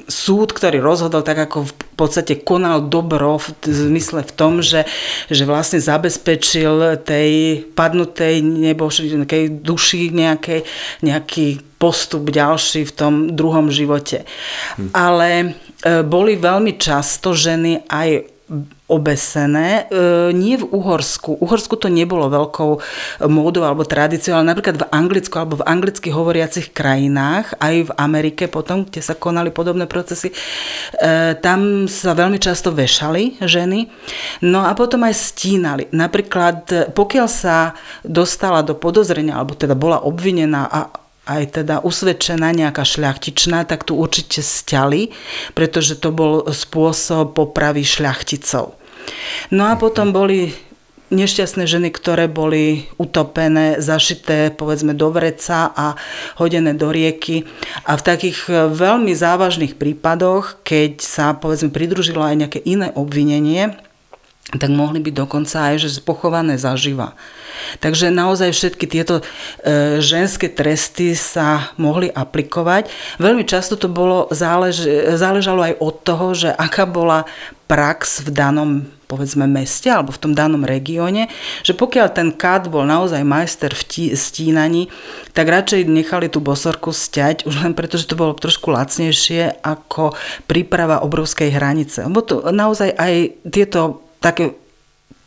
súd, 0.07 0.55
ktorý 0.55 0.79
rozhodol 0.79 1.27
tak 1.27 1.51
ako 1.51 1.67
v 1.67 1.75
podstate 1.99 2.47
konal 2.47 2.87
dobro 2.87 3.43
v 3.43 3.51
zmysle 3.67 4.23
v 4.23 4.33
tom, 4.39 4.63
že, 4.63 4.87
že 5.27 5.43
vlastne 5.43 5.83
zabezpečil 5.83 7.03
tej 7.03 7.59
padnutej 7.75 8.39
nebo 8.39 8.87
nejakej 8.87 9.51
duši 9.67 10.15
nejakej, 10.15 10.63
nejaký 11.03 11.59
postup 11.83 12.31
ďalší 12.31 12.87
v 12.87 12.93
tom 12.95 13.15
druhom 13.35 13.67
živote. 13.67 14.23
Hm. 14.79 14.95
Ale 14.95 15.29
e, 15.43 15.47
boli 16.07 16.39
veľmi 16.39 16.79
často 16.79 17.35
ženy 17.35 17.83
aj 17.91 18.31
obesené. 18.87 19.89
E, 19.89 20.33
nie 20.37 20.61
v 20.61 20.69
Uhorsku. 20.69 21.41
Uhorsku 21.41 21.81
to 21.81 21.89
nebolo 21.89 22.29
veľkou 22.29 22.71
módou 23.27 23.65
alebo 23.65 23.89
tradíciou, 23.89 24.37
ale 24.37 24.53
napríklad 24.53 24.85
v 24.85 24.89
Anglicku 24.93 25.35
alebo 25.41 25.59
v 25.59 25.67
anglicky 25.67 26.13
hovoriacich 26.13 26.77
krajinách, 26.77 27.57
aj 27.57 27.89
v 27.89 27.95
Amerike 27.97 28.47
potom, 28.53 28.85
kde 28.85 29.01
sa 29.01 29.17
konali 29.17 29.49
podobné 29.49 29.89
procesy, 29.89 30.31
e, 30.31 30.37
tam 31.41 31.89
sa 31.89 32.13
veľmi 32.13 32.37
často 32.37 32.71
vešali 32.71 33.41
ženy. 33.41 33.89
No 34.45 34.69
a 34.69 34.77
potom 34.77 35.03
aj 35.09 35.17
stínali. 35.17 35.89
Napríklad, 35.91 36.93
pokiaľ 36.93 37.27
sa 37.27 37.73
dostala 38.05 38.61
do 38.61 38.77
podozrenia, 38.77 39.41
alebo 39.41 39.57
teda 39.57 39.73
bola 39.73 40.05
obvinená 40.05 40.69
a 40.69 41.02
aj 41.27 41.63
teda 41.63 41.83
usvedčená 41.87 42.51
nejaká 42.51 42.83
šľachtičná, 42.83 43.63
tak 43.65 43.87
tu 43.87 43.95
určite 43.95 44.43
stiali, 44.43 45.15
pretože 45.55 45.95
to 45.99 46.11
bol 46.11 46.43
spôsob 46.51 47.39
popravy 47.39 47.87
šľachticov. 47.87 48.75
No 49.55 49.63
a 49.71 49.79
potom 49.79 50.11
boli 50.11 50.55
nešťastné 51.13 51.69
ženy, 51.69 51.93
ktoré 51.93 52.27
boli 52.27 52.89
utopené, 52.97 53.79
zašité 53.79 54.49
povedzme 54.51 54.97
do 54.97 55.13
vreca 55.13 55.71
a 55.71 55.95
hodené 56.41 56.73
do 56.73 56.89
rieky. 56.89 57.45
A 57.85 58.01
v 58.01 58.03
takých 58.03 58.49
veľmi 58.73 59.13
závažných 59.13 59.77
prípadoch, 59.77 60.65
keď 60.65 61.05
sa 61.05 61.37
povedzme 61.37 61.69
pridružilo 61.69 62.25
aj 62.25 62.37
nejaké 62.49 62.61
iné 62.65 62.91
obvinenie, 62.97 63.77
tak 64.53 64.71
mohli 64.73 65.01
byť 65.01 65.15
dokonca 65.17 65.73
aj 65.73 65.75
že 65.81 65.89
pochované 66.05 66.61
zaživa. 66.61 67.17
Takže 67.81 68.13
naozaj 68.13 68.53
všetky 68.53 68.85
tieto 68.89 69.21
e, 69.21 69.25
ženské 70.03 70.53
tresty 70.53 71.17
sa 71.17 71.73
mohli 71.81 72.13
aplikovať. 72.13 72.89
Veľmi 73.17 73.45
často 73.49 73.77
to 73.81 73.89
bolo, 73.89 74.29
zálež, 74.33 74.85
záležalo 75.17 75.73
aj 75.73 75.75
od 75.81 75.95
toho, 76.05 76.27
že 76.37 76.51
aká 76.53 76.85
bola 76.85 77.25
prax 77.69 78.25
v 78.25 78.29
danom 78.33 78.71
povedzme 79.13 79.45
meste 79.45 79.93
alebo 79.93 80.09
v 80.09 80.23
tom 80.25 80.33
danom 80.33 80.65
regióne, 80.65 81.29
že 81.61 81.77
pokiaľ 81.77 82.09
ten 82.17 82.33
kád 82.33 82.73
bol 82.73 82.89
naozaj 82.89 83.21
majster 83.21 83.77
v 83.77 83.85
tí, 83.85 84.05
stínaní, 84.17 84.89
tak 85.37 85.53
radšej 85.53 85.85
nechali 85.85 86.33
tú 86.33 86.41
bosorku 86.41 86.97
stiať, 86.97 87.45
už 87.45 87.61
len 87.61 87.77
preto, 87.77 88.01
že 88.01 88.09
to 88.09 88.17
bolo 88.17 88.33
trošku 88.33 88.73
lacnejšie 88.73 89.61
ako 89.61 90.17
príprava 90.49 91.05
obrovskej 91.05 91.53
hranice. 91.53 92.09
Lebo 92.09 92.25
to 92.25 92.41
naozaj 92.49 92.97
aj 92.97 93.37
tieto 93.53 94.01
také 94.23 94.55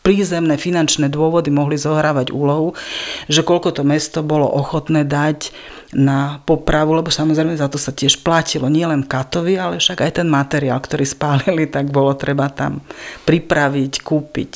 prízemné 0.05 0.61
finančné 0.61 1.09
dôvody 1.09 1.49
mohli 1.49 1.81
zohrávať 1.81 2.29
úlohu, 2.29 2.77
že 3.25 3.41
koľko 3.41 3.73
to 3.73 3.81
mesto 3.81 4.21
bolo 4.21 4.45
ochotné 4.45 5.01
dať 5.01 5.49
na 5.97 6.45
popravu, 6.45 6.93
lebo 6.93 7.09
samozrejme 7.09 7.57
za 7.57 7.65
to 7.65 7.81
sa 7.81 7.89
tiež 7.89 8.21
platilo 8.21 8.69
nielen 8.69 9.01
katovi, 9.01 9.57
ale 9.57 9.81
však 9.81 10.05
aj 10.05 10.21
ten 10.21 10.29
materiál, 10.29 10.77
ktorý 10.77 11.09
spálili, 11.09 11.65
tak 11.75 11.89
bolo 11.89 12.13
treba 12.13 12.53
tam 12.53 12.85
pripraviť, 13.25 13.93
kúpiť. 14.05 14.53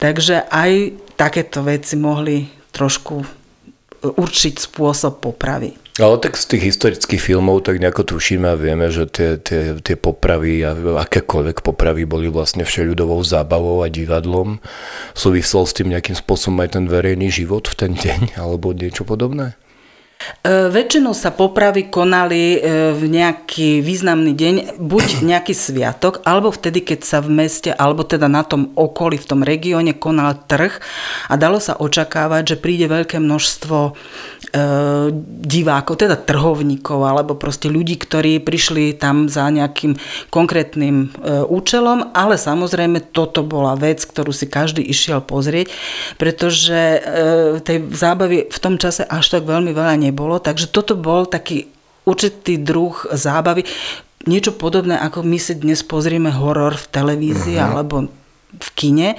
Takže 0.00 0.48
aj 0.48 0.72
takéto 1.20 1.60
veci 1.60 2.00
mohli 2.00 2.48
trošku 2.72 3.14
určiť 4.16 4.54
spôsob 4.56 5.20
popravy. 5.20 5.85
Ale 5.96 6.20
tak 6.20 6.36
z 6.36 6.44
tých 6.52 6.76
historických 6.76 7.16
filmov 7.24 7.64
tak 7.64 7.80
nejako 7.80 8.04
tušíme 8.04 8.52
a 8.52 8.60
vieme, 8.60 8.92
že 8.92 9.08
tie, 9.08 9.40
tie, 9.40 9.80
tie 9.80 9.96
popravy 9.96 10.60
a 10.60 10.76
akékoľvek 10.76 11.64
popravy 11.64 12.04
boli 12.04 12.28
vlastne 12.28 12.68
všeľudovou 12.68 13.24
zábavou 13.24 13.80
a 13.80 13.88
divadlom. 13.88 14.60
Súvisel 15.16 15.64
s 15.64 15.72
tým 15.72 15.96
nejakým 15.96 16.12
spôsobom 16.12 16.60
aj 16.60 16.76
ten 16.76 16.84
verejný 16.84 17.32
život 17.32 17.64
v 17.64 17.74
ten 17.80 17.92
deň 17.96 18.20
alebo 18.44 18.76
niečo 18.76 19.08
podobné? 19.08 19.56
E, 20.42 20.72
väčšinou 20.72 21.12
sa 21.12 21.28
popravy 21.28 21.92
konali 21.92 22.56
e, 22.56 22.92
v 22.96 23.02
nejaký 23.04 23.84
významný 23.84 24.32
deň, 24.32 24.54
buď 24.80 25.06
nejaký 25.32 25.52
sviatok, 25.52 26.24
alebo 26.24 26.50
vtedy, 26.50 26.82
keď 26.82 27.00
sa 27.04 27.18
v 27.20 27.36
meste, 27.36 27.70
alebo 27.70 28.02
teda 28.02 28.26
na 28.26 28.42
tom 28.42 28.72
okolí, 28.74 29.20
v 29.20 29.28
tom 29.28 29.40
regióne 29.44 29.92
konal 29.96 30.34
trh 30.48 30.72
a 31.28 31.34
dalo 31.36 31.60
sa 31.60 31.76
očakávať, 31.76 32.56
že 32.56 32.60
príde 32.60 32.86
veľké 32.88 33.20
množstvo 33.20 33.96
divákov, 35.42 36.00
teda 36.00 36.16
trhovníkov, 36.16 37.02
alebo 37.02 37.34
proste 37.34 37.68
ľudí, 37.68 37.98
ktorí 38.00 38.40
prišli 38.40 38.96
tam 38.96 39.28
za 39.28 39.50
nejakým 39.52 39.98
konkrétnym 40.32 41.12
účelom, 41.50 42.14
ale 42.16 42.40
samozrejme 42.40 43.12
toto 43.12 43.44
bola 43.44 43.76
vec, 43.76 44.06
ktorú 44.06 44.30
si 44.30 44.48
každý 44.48 44.80
išiel 44.86 45.20
pozrieť, 45.20 45.74
pretože 46.16 47.02
tej 47.66 47.78
zábavy 47.90 48.48
v 48.48 48.58
tom 48.62 48.80
čase 48.80 49.04
až 49.04 49.36
tak 49.36 49.44
veľmi 49.44 49.74
veľa 49.76 49.98
nebolo, 50.00 50.40
takže 50.40 50.70
toto 50.72 50.96
bol 50.96 51.26
taký 51.28 51.68
určitý 52.06 52.56
druh 52.56 52.94
zábavy. 53.12 53.66
Niečo 54.26 54.54
podobné, 54.54 54.98
ako 54.98 55.22
my 55.22 55.38
si 55.38 55.54
dnes 55.54 55.86
pozrieme 55.86 56.34
horor 56.34 56.74
v 56.74 56.86
televízii 56.90 57.58
uh-huh. 57.58 57.66
alebo 57.66 57.96
v 58.56 58.68
kine. 58.74 59.18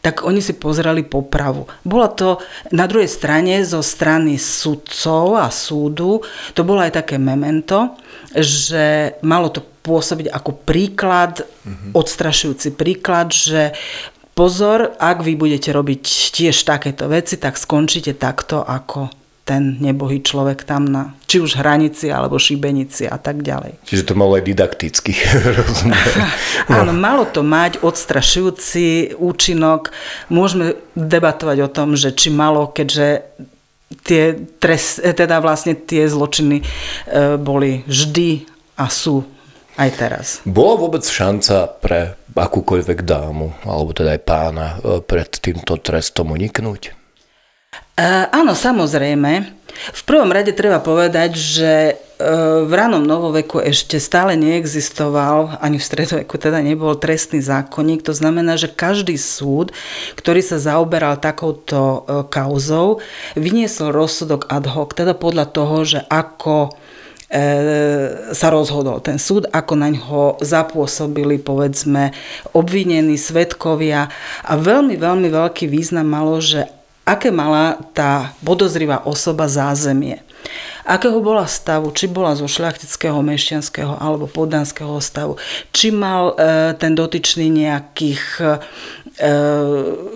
Tak 0.00 0.24
oni 0.24 0.40
si 0.40 0.56
pozerali 0.56 1.04
popravu. 1.04 1.68
Bolo 1.84 2.08
to 2.12 2.28
na 2.72 2.88
druhej 2.88 3.08
strane 3.08 3.60
zo 3.68 3.84
strany 3.84 4.40
sudcov 4.40 5.36
a 5.36 5.52
súdu, 5.52 6.24
to 6.56 6.64
bolo 6.64 6.80
aj 6.80 7.04
také 7.04 7.20
memento, 7.20 8.00
že 8.32 9.16
malo 9.20 9.52
to 9.52 9.60
pôsobiť 9.60 10.32
ako 10.32 10.50
príklad, 10.64 11.44
mm-hmm. 11.44 11.92
odstrašujúci 11.96 12.76
príklad, 12.76 13.32
že 13.32 13.76
pozor, 14.32 14.96
ak 14.96 15.20
vy 15.20 15.36
budete 15.36 15.72
robiť 15.72 16.32
tiež 16.32 16.56
takéto 16.64 17.08
veci, 17.08 17.36
tak 17.36 17.60
skončíte 17.60 18.16
takto 18.16 18.64
ako 18.64 19.19
ten 19.50 19.82
nebohý 19.82 20.22
človek 20.22 20.62
tam 20.62 20.86
na 20.86 21.18
či 21.26 21.42
už 21.42 21.58
hranici 21.58 22.06
alebo 22.06 22.38
šibenici 22.38 23.10
a 23.10 23.18
tak 23.18 23.42
ďalej. 23.42 23.82
Čiže 23.82 24.06
to 24.06 24.14
malo 24.14 24.38
aj 24.38 24.46
didaktický 24.46 25.10
rozmer. 25.58 25.98
no. 26.70 26.78
Áno, 26.86 26.94
malo 26.94 27.26
to 27.26 27.42
mať 27.42 27.82
odstrašujúci 27.82 29.18
účinok. 29.18 29.90
Môžeme 30.30 30.78
debatovať 30.94 31.58
o 31.66 31.68
tom, 31.68 31.98
že 31.98 32.14
či 32.14 32.30
malo, 32.30 32.70
keďže 32.70 33.26
tie, 34.06 34.38
trest, 34.62 35.02
teda 35.02 35.42
vlastne 35.42 35.74
tie 35.74 36.06
zločiny 36.06 36.62
e, 36.62 36.64
boli 37.34 37.82
vždy 37.90 38.46
a 38.78 38.86
sú 38.86 39.26
aj 39.74 39.90
teraz. 39.98 40.26
Bola 40.46 40.78
vôbec 40.78 41.02
šanca 41.02 41.74
pre 41.82 42.14
akúkoľvek 42.30 43.02
dámu, 43.02 43.66
alebo 43.66 43.90
teda 43.90 44.14
aj 44.14 44.22
pána, 44.22 44.66
e, 44.78 45.02
pred 45.02 45.26
týmto 45.42 45.74
trestom 45.82 46.30
uniknúť? 46.30 46.99
E, 48.00 48.32
áno, 48.32 48.56
samozrejme. 48.56 49.60
V 49.92 50.02
prvom 50.08 50.32
rade 50.32 50.56
treba 50.56 50.80
povedať, 50.80 51.36
že 51.36 51.72
e, 51.72 51.94
v 52.64 52.72
ranom 52.72 53.04
novoveku 53.04 53.60
ešte 53.60 54.00
stále 54.00 54.40
neexistoval, 54.40 55.60
ani 55.60 55.76
v 55.76 55.84
stredoveku 55.84 56.40
teda 56.40 56.64
nebol 56.64 56.96
trestný 56.96 57.44
zákonník. 57.44 58.00
To 58.08 58.16
znamená, 58.16 58.56
že 58.56 58.72
každý 58.72 59.20
súd, 59.20 59.76
ktorý 60.16 60.40
sa 60.40 60.56
zaoberal 60.56 61.20
takouto 61.20 61.76
e, 61.76 62.00
kauzou, 62.32 63.04
vyniesol 63.36 63.92
rozsudok 63.92 64.48
ad 64.48 64.64
hoc, 64.64 64.96
teda 64.96 65.12
podľa 65.12 65.52
toho, 65.52 65.84
že 65.84 66.00
ako 66.08 66.72
sa 68.34 68.50
rozhodol 68.50 68.98
ten 68.98 69.14
súd, 69.14 69.46
ako 69.54 69.78
na 69.78 69.94
ňo 69.94 70.42
zapôsobili 70.42 71.38
povedzme 71.38 72.10
obvinení 72.58 73.14
svetkovia 73.14 74.10
a 74.42 74.52
veľmi, 74.58 74.98
veľmi 74.98 75.30
veľký 75.30 75.70
význam 75.70 76.10
malo, 76.10 76.42
že 76.42 76.66
aké 77.10 77.34
mala 77.34 77.82
tá 77.90 78.30
podozrivá 78.46 79.02
osoba 79.02 79.50
zázemie. 79.50 80.22
Akého 80.88 81.20
bola 81.20 81.44
stavu, 81.44 81.92
či 81.92 82.08
bola 82.08 82.32
zo 82.34 82.48
šľachtického, 82.48 83.20
mešťanského 83.20 84.00
alebo 84.00 84.24
poddanského 84.26 84.96
stavu, 84.98 85.36
či 85.70 85.92
mal 85.92 86.34
e, 86.34 86.74
ten 86.80 86.96
dotyčný 86.96 87.52
nejakých 87.52 88.24
e, 88.40 88.46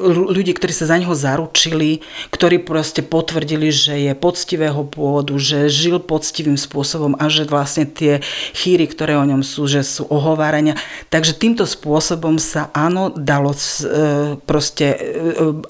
ľudí, 0.09 0.57
ktorí 0.57 0.73
sa 0.73 0.89
za 0.89 0.97
neho 0.97 1.13
zaručili, 1.13 2.01
ktorí 2.33 2.65
proste 2.65 3.05
potvrdili, 3.05 3.69
že 3.69 3.95
je 4.01 4.13
poctivého 4.17 4.83
pôvodu, 4.89 5.37
že 5.37 5.69
žil 5.69 6.01
poctivým 6.01 6.57
spôsobom 6.57 7.15
a 7.21 7.29
že 7.29 7.45
vlastne 7.45 7.85
tie 7.85 8.25
chýry, 8.57 8.89
ktoré 8.89 9.21
o 9.21 9.29
ňom 9.29 9.45
sú, 9.45 9.69
že 9.69 9.85
sú 9.85 10.09
ohovárania. 10.09 10.75
Takže 11.13 11.37
týmto 11.37 11.69
spôsobom 11.69 12.41
sa 12.41 12.73
áno, 12.73 13.13
dalo 13.13 13.53
e, 13.53 13.61
proste 14.49 14.87
e, 14.97 14.99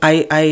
aj, 0.00 0.16
aj 0.30 0.46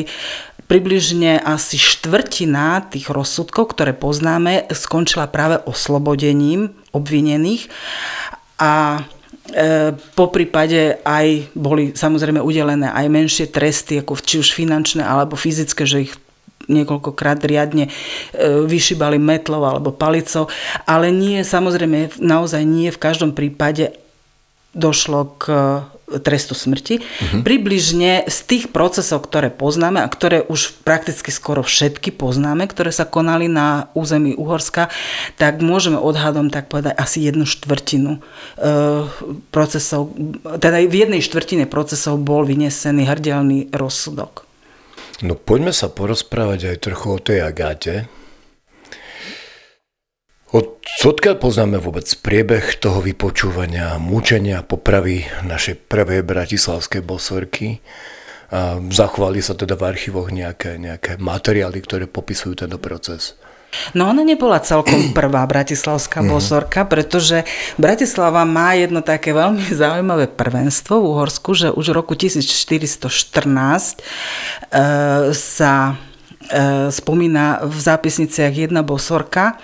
približne 0.73 1.37
asi 1.37 1.77
štvrtina 1.77 2.89
tých 2.89 3.13
rozsudkov, 3.13 3.77
ktoré 3.77 3.93
poznáme, 3.93 4.73
skončila 4.73 5.29
práve 5.29 5.61
oslobodením 5.69 6.73
obvinených. 6.97 7.69
A 8.57 9.05
e, 9.53 9.93
po 10.17 10.33
prípade 10.33 10.97
aj 11.05 11.53
boli 11.53 11.93
samozrejme 11.93 12.41
udelené 12.41 12.89
aj 12.89 13.05
menšie 13.13 13.47
tresty, 13.53 14.01
ako 14.01 14.17
či 14.17 14.41
už 14.41 14.57
finančné 14.57 15.05
alebo 15.05 15.37
fyzické, 15.37 15.85
že 15.85 16.09
ich 16.09 16.17
niekoľkokrát 16.73 17.45
riadne 17.45 17.93
e, 18.33 18.65
vyšibali 18.65 19.21
metlov 19.21 19.69
alebo 19.69 19.93
palicou, 19.93 20.49
ale 20.89 21.13
nie, 21.13 21.45
samozrejme, 21.45 22.17
naozaj 22.17 22.65
nie 22.65 22.89
v 22.89 23.03
každom 23.03 23.37
prípade 23.37 23.93
došlo 24.73 25.37
k 25.37 25.45
trestu 26.21 26.53
smrti. 26.53 27.01
Uh-huh. 27.01 27.41
Približne 27.41 28.29
z 28.29 28.39
tých 28.45 28.65
procesov, 28.75 29.25
ktoré 29.25 29.49
poznáme 29.49 30.05
a 30.05 30.09
ktoré 30.11 30.45
už 30.45 30.85
prakticky 30.85 31.33
skoro 31.33 31.65
všetky 31.65 32.13
poznáme, 32.13 32.69
ktoré 32.69 32.93
sa 32.93 33.09
konali 33.09 33.49
na 33.49 33.89
území 33.97 34.37
Uhorska, 34.37 34.93
tak 35.41 35.65
môžeme 35.65 35.97
odhadom 35.97 36.53
tak 36.53 36.69
povedať 36.69 36.93
asi 36.99 37.25
jednu 37.25 37.49
štvrtinu 37.49 38.19
uh, 38.19 39.09
procesov, 39.55 40.13
teda 40.61 40.83
v 40.85 40.95
jednej 40.95 41.23
štvrtine 41.25 41.65
procesov 41.65 42.21
bol 42.21 42.45
vynesený 42.45 43.09
hrdelný 43.09 43.73
rozsudok. 43.73 44.45
No 45.23 45.39
poďme 45.39 45.71
sa 45.71 45.87
porozprávať 45.87 46.75
aj 46.75 46.83
trochu 46.83 47.07
o 47.15 47.19
tej 47.23 47.39
Agáte, 47.47 48.11
od, 51.03 51.19
odkiaľ 51.19 51.37
poznáme 51.43 51.83
vôbec 51.83 52.07
priebeh 52.07 52.79
toho 52.79 53.03
vypočúvania, 53.03 53.99
mučenia, 53.99 54.63
popravy 54.63 55.27
našej 55.43 55.91
prvej 55.91 56.23
bratislavskej 56.23 57.03
bosorky? 57.03 57.83
Zachovali 58.87 59.43
sa 59.43 59.59
teda 59.59 59.75
v 59.75 59.83
archívoch 59.83 60.31
nejaké, 60.31 60.79
nejaké 60.79 61.19
materiály, 61.19 61.83
ktoré 61.83 62.07
popisujú 62.07 62.63
tento 62.63 62.79
proces? 62.79 63.35
No 63.99 64.13
ona 64.13 64.23
nebola 64.23 64.63
celkom 64.63 65.11
prvá 65.19 65.43
bratislavská 65.43 66.23
mhm. 66.23 66.29
bosorka, 66.31 66.87
pretože 66.87 67.43
Bratislava 67.83 68.47
má 68.47 68.79
jedno 68.79 69.03
také 69.03 69.35
veľmi 69.35 69.75
zaujímavé 69.83 70.31
prvenstvo 70.31 71.03
v 71.03 71.09
Uhorsku, 71.19 71.51
že 71.59 71.75
už 71.75 71.91
v 71.91 71.99
roku 71.99 72.15
1414 72.15 73.11
e, 73.11 74.05
sa 75.35 75.99
e, 76.47 76.95
spomína 76.95 77.67
v 77.67 77.75
zápisniciach 77.75 78.55
jedna 78.55 78.87
bosorka 78.87 79.59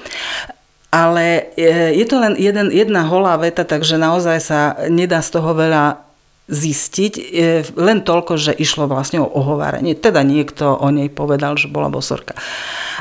ale 0.88 1.52
je 1.92 2.04
to 2.08 2.16
len 2.16 2.34
jeden, 2.40 2.72
jedna 2.72 3.04
holá 3.04 3.36
veta, 3.36 3.64
takže 3.64 4.00
naozaj 4.00 4.38
sa 4.40 4.60
nedá 4.88 5.20
z 5.20 5.36
toho 5.36 5.52
veľa 5.52 6.07
zistiť, 6.48 7.12
len 7.76 8.00
toľko, 8.00 8.40
že 8.40 8.56
išlo 8.56 8.88
vlastne 8.88 9.20
o 9.20 9.28
ohováranie. 9.28 9.92
Teda 9.92 10.24
niekto 10.24 10.72
o 10.72 10.88
nej 10.88 11.12
povedal, 11.12 11.60
že 11.60 11.68
bola 11.68 11.92
bosorka. 11.92 12.32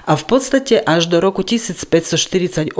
A 0.07 0.19
v 0.19 0.23
podstate 0.23 0.79
až 0.79 1.07
do 1.07 1.23
roku 1.23 1.43
1548 1.47 2.75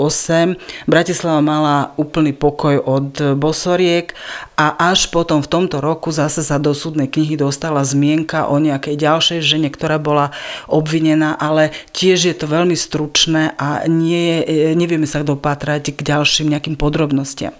Bratislava 0.84 1.40
mala 1.40 1.92
úplný 1.96 2.32
pokoj 2.32 2.80
od 2.84 3.36
bosoriek 3.36 4.12
a 4.56 4.92
až 4.92 5.08
potom 5.12 5.40
v 5.44 5.48
tomto 5.48 5.80
roku 5.80 6.08
zase 6.12 6.40
sa 6.44 6.56
do 6.56 6.72
súdnej 6.76 7.08
knihy 7.08 7.36
dostala 7.36 7.84
zmienka 7.84 8.48
o 8.48 8.56
nejakej 8.56 8.96
ďalšej 8.96 9.40
žene, 9.44 9.68
ktorá 9.68 10.00
bola 10.00 10.32
obvinená, 10.68 11.36
ale 11.36 11.72
tiež 11.92 12.28
je 12.28 12.36
to 12.36 12.48
veľmi 12.48 12.76
stručné 12.76 13.56
a 13.56 13.84
nie, 13.88 14.44
nevieme 14.72 15.08
sa 15.08 15.20
dopatrať 15.24 15.96
k 15.96 16.00
ďalším 16.00 16.52
nejakým 16.52 16.76
podrobnostiam. 16.80 17.52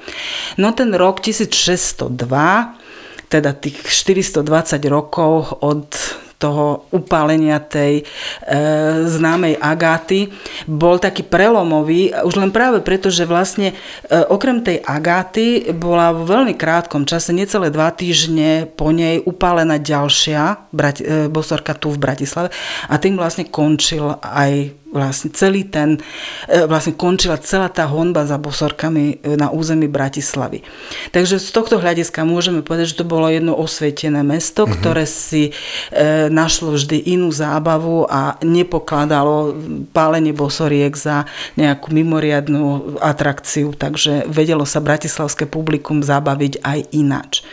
No 0.57 0.73
ten 0.73 0.93
rok 0.97 1.21
1602 1.21 2.09
teda 3.29 3.53
tých 3.53 3.85
420 3.85 4.45
rokov 4.89 5.61
od 5.61 5.85
toho 6.39 6.87
upálenia 6.95 7.59
tej 7.59 8.01
e, 8.01 8.05
známej 9.11 9.59
Agáty 9.59 10.31
bol 10.71 11.03
taký 11.03 11.27
prelomový, 11.27 12.15
už 12.15 12.39
len 12.39 12.55
práve 12.55 12.79
preto, 12.79 13.11
že 13.11 13.27
vlastne 13.27 13.75
e, 13.75 14.15
okrem 14.31 14.63
tej 14.63 14.79
Agáty 14.87 15.67
bola 15.75 16.15
v 16.15 16.31
veľmi 16.31 16.55
krátkom 16.55 17.05
čase, 17.11 17.35
necelé 17.35 17.75
dva 17.75 17.91
týždne 17.91 18.71
po 18.71 18.95
nej 18.95 19.19
upálená 19.19 19.83
ďalšia 19.83 20.71
brati, 20.71 21.03
e, 21.03 21.27
bosorka 21.27 21.75
tu 21.75 21.91
v 21.91 21.99
Bratislave 21.99 22.55
a 22.87 22.95
tým 23.03 23.19
vlastne 23.19 23.51
končil 23.51 24.15
aj 24.23 24.78
vlastne 24.89 25.29
celý 25.33 25.69
ten, 25.69 26.01
e, 26.49 26.65
vlastne 26.65 26.97
končila 26.97 27.37
celá 27.37 27.69
tá 27.69 27.85
honba 27.85 28.25
za 28.25 28.41
bosorkami 28.41 29.21
e, 29.21 29.37
na 29.37 29.53
území 29.53 29.85
Bratislavy. 29.89 30.65
Takže 31.13 31.37
z 31.37 31.49
tohto 31.53 31.77
hľadiska 31.77 32.25
môžeme 32.25 32.65
povedať, 32.65 32.97
že 32.97 33.05
to 33.05 33.07
bolo 33.09 33.29
jedno 33.29 33.53
osvietené 33.53 34.25
mesto, 34.25 34.65
uh-huh. 34.65 34.75
ktoré 34.81 35.05
si 35.05 35.53
e, 35.53 35.53
našlo 36.33 36.73
vždy 36.77 37.13
inú 37.13 37.29
zábavu 37.29 38.09
a 38.09 38.41
nepokladalo 38.41 39.53
pálenie 39.93 40.33
bosoriek 40.33 40.93
za 40.97 41.29
nejakú 41.61 41.93
mimoriadnú 41.93 42.97
atrakciu, 43.05 43.77
takže 43.77 44.25
vedelo 44.29 44.65
sa 44.65 44.81
bratislavské 44.81 45.45
publikum 45.45 46.01
zabaviť 46.01 46.65
aj 46.65 46.79
ináč. 46.97 47.45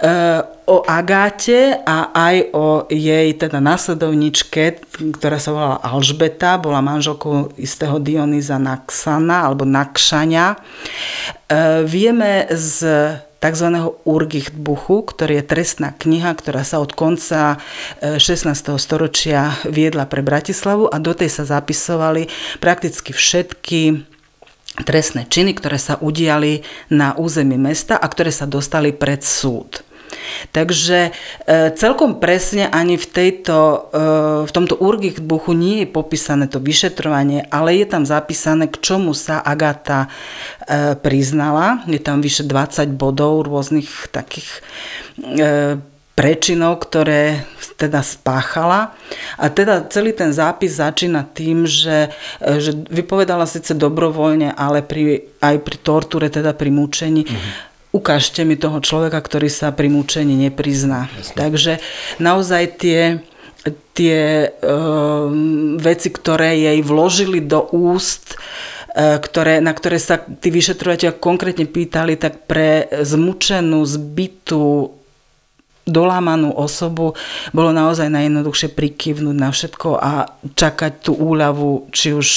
Eh, 0.00 0.40
o 0.64 0.80
Agáte 0.88 1.76
a 1.84 2.08
aj 2.16 2.36
o 2.56 2.88
jej 2.88 3.36
teda 3.36 3.60
následovničke, 3.60 4.80
ktorá 5.12 5.36
sa 5.36 5.52
volala 5.52 5.78
Alžbeta, 5.84 6.56
bola 6.56 6.80
manželkou 6.80 7.52
istého 7.60 8.00
Dionyza 8.00 8.56
Naxana 8.56 9.44
alebo 9.44 9.68
Nakšania. 9.68 10.56
Eh, 10.56 11.84
vieme 11.84 12.48
z 12.48 12.80
tzv. 13.44 13.68
Urgichtbuchu, 14.08 15.04
ktorý 15.04 15.44
je 15.44 15.44
trestná 15.44 15.92
kniha, 15.92 16.32
ktorá 16.32 16.64
sa 16.64 16.80
od 16.80 16.96
konca 16.96 17.60
16. 18.00 18.80
Eh, 18.80 18.80
storočia 18.80 19.52
viedla 19.68 20.08
pre 20.08 20.24
Bratislavu 20.24 20.88
a 20.88 20.96
do 20.96 21.12
tej 21.12 21.28
sa 21.28 21.44
zapisovali 21.44 22.32
prakticky 22.64 23.12
všetky 23.12 24.13
trestné 24.82 25.30
činy, 25.30 25.54
ktoré 25.54 25.78
sa 25.78 25.94
udiali 26.02 26.66
na 26.90 27.14
území 27.14 27.54
mesta 27.54 27.94
a 27.94 28.06
ktoré 28.10 28.34
sa 28.34 28.50
dostali 28.50 28.90
pred 28.90 29.22
súd. 29.22 29.86
Takže 30.50 31.10
e, 31.10 31.12
celkom 31.74 32.22
presne 32.22 32.70
ani 32.70 32.94
v, 32.94 33.06
tejto, 33.06 33.56
e, 33.90 33.98
v 34.46 34.50
tomto 34.50 34.78
Urgichbuchu 34.78 35.52
nie 35.54 35.84
je 35.84 35.88
popísané 35.90 36.46
to 36.46 36.62
vyšetrovanie, 36.62 37.46
ale 37.50 37.78
je 37.78 37.86
tam 37.86 38.04
zapísané, 38.06 38.70
k 38.70 38.78
čomu 38.78 39.12
sa 39.12 39.42
Agata 39.42 40.06
e, 40.06 40.94
priznala. 40.98 41.82
Je 41.90 41.98
tam 41.98 42.22
vyše 42.22 42.46
20 42.46 42.94
bodov 42.94 43.46
rôznych 43.46 44.10
takých 44.10 44.62
prečinov, 46.14 46.86
ktoré 46.86 47.42
teda 47.74 48.06
spáchala. 48.06 48.94
A 49.34 49.50
teda 49.50 49.82
celý 49.90 50.14
ten 50.14 50.30
zápis 50.30 50.78
začína 50.78 51.26
tým, 51.26 51.66
že, 51.66 52.14
že 52.38 52.70
vypovedala 52.86 53.50
síce 53.50 53.74
dobrovoľne, 53.74 54.54
ale 54.54 54.86
pri, 54.86 55.26
aj 55.42 55.56
pri 55.58 55.76
tortúre, 55.82 56.30
teda 56.30 56.54
pri 56.54 56.70
mučení, 56.70 57.26
mm-hmm 57.26 57.72
ukážte 57.94 58.42
mi 58.42 58.58
toho 58.58 58.82
človeka, 58.82 59.22
ktorý 59.22 59.46
sa 59.46 59.70
pri 59.70 59.86
mučení 59.86 60.34
neprizná. 60.34 61.06
Jasne. 61.14 61.34
Takže 61.38 61.72
naozaj 62.18 62.82
tie, 62.82 63.22
tie 63.94 64.50
uh, 64.50 65.30
veci, 65.78 66.10
ktoré 66.10 66.58
jej 66.58 66.82
vložili 66.82 67.38
do 67.38 67.62
úst, 67.70 68.34
uh, 68.34 69.22
ktoré, 69.22 69.62
na 69.62 69.70
ktoré 69.70 70.02
sa 70.02 70.18
tí 70.18 70.50
vyšetrovateľia 70.50 71.14
konkrétne 71.22 71.70
pýtali, 71.70 72.18
tak 72.18 72.50
pre 72.50 72.90
zmučenú, 72.90 73.86
zbytú 73.86 74.90
dolámanú 75.84 76.52
osobu 76.56 77.12
bolo 77.52 77.70
naozaj 77.72 78.08
najjednoduchšie 78.08 78.72
prikyvnúť 78.72 79.36
na 79.36 79.48
všetko 79.52 79.88
a 80.00 80.12
čakať 80.56 80.92
tú 81.04 81.12
úľavu, 81.16 81.92
či 81.92 82.16
už 82.16 82.28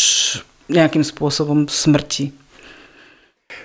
nejakým 0.68 1.04
spôsobom 1.04 1.68
smrti. 1.72 2.36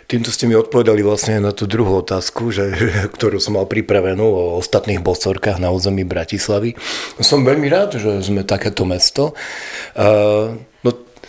Týmto 0.07 0.31
ste 0.31 0.47
mi 0.47 0.55
odpovedali 0.55 1.03
vlastne 1.03 1.43
na 1.43 1.51
tú 1.51 1.67
druhú 1.67 2.05
otázku, 2.05 2.55
že, 2.55 2.71
ktorú 3.15 3.43
som 3.43 3.59
mal 3.59 3.67
pripravenú 3.67 4.23
o 4.23 4.43
ostatných 4.63 5.03
bosorkách 5.03 5.59
na 5.59 5.75
území 5.75 6.07
Bratislavy. 6.07 6.79
Som 7.19 7.43
veľmi 7.43 7.67
rád, 7.67 7.99
že 7.99 8.23
sme 8.23 8.47
takéto 8.47 8.87
mesto. 8.87 9.35
Uh, 9.99 10.55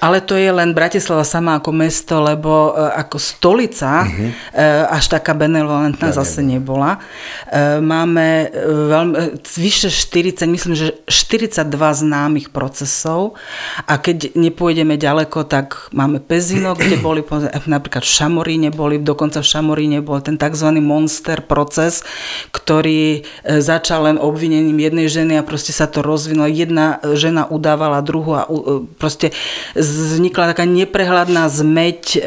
ale 0.03 0.19
to 0.19 0.35
je 0.35 0.51
len 0.51 0.75
Bratislava 0.75 1.23
sama 1.23 1.63
ako 1.63 1.71
mesto, 1.71 2.19
lebo 2.19 2.75
e, 2.75 2.91
ako 2.99 3.15
stolica 3.15 4.03
uh-huh. 4.03 4.91
až 4.91 5.07
taká 5.07 5.31
benevolentná 5.31 6.11
ja, 6.11 6.19
zase 6.19 6.43
nebola. 6.43 6.99
E, 7.47 7.79
máme 7.79 8.51
veľmi, 8.91 9.39
vyše 9.39 9.87
40, 9.87 10.43
myslím, 10.51 10.75
že 10.75 10.99
42 11.07 11.71
známych 12.03 12.51
procesov 12.51 13.39
a 13.87 13.95
keď 13.95 14.35
nepôjdeme 14.35 14.99
ďaleko, 14.99 15.47
tak 15.47 15.87
máme 15.95 16.19
Pezino, 16.19 16.75
kde 16.79 16.99
boli 16.99 17.23
napríklad 17.63 18.03
v 18.03 18.11
Šamoríne 18.11 18.69
boli, 18.75 18.99
dokonca 18.99 19.39
v 19.39 19.47
Šamoríne 19.47 20.03
bol 20.03 20.19
ten 20.19 20.35
tzv. 20.35 20.67
monster 20.83 21.39
proces, 21.39 22.03
ktorý 22.51 23.23
začal 23.47 24.11
len 24.11 24.17
obvinením 24.19 24.75
jednej 24.83 25.07
ženy 25.07 25.39
a 25.39 25.47
proste 25.47 25.71
sa 25.71 25.87
to 25.87 26.03
rozvinulo. 26.03 26.51
Jedna 26.51 26.99
žena 27.15 27.47
udávala 27.47 28.03
druhú 28.03 28.35
a 28.35 28.43
proste 28.99 29.31
z 29.71 29.92
vznikla 29.93 30.53
taká 30.53 30.65
neprehľadná 30.65 31.49
zmeť 31.49 32.01
e, 32.15 32.19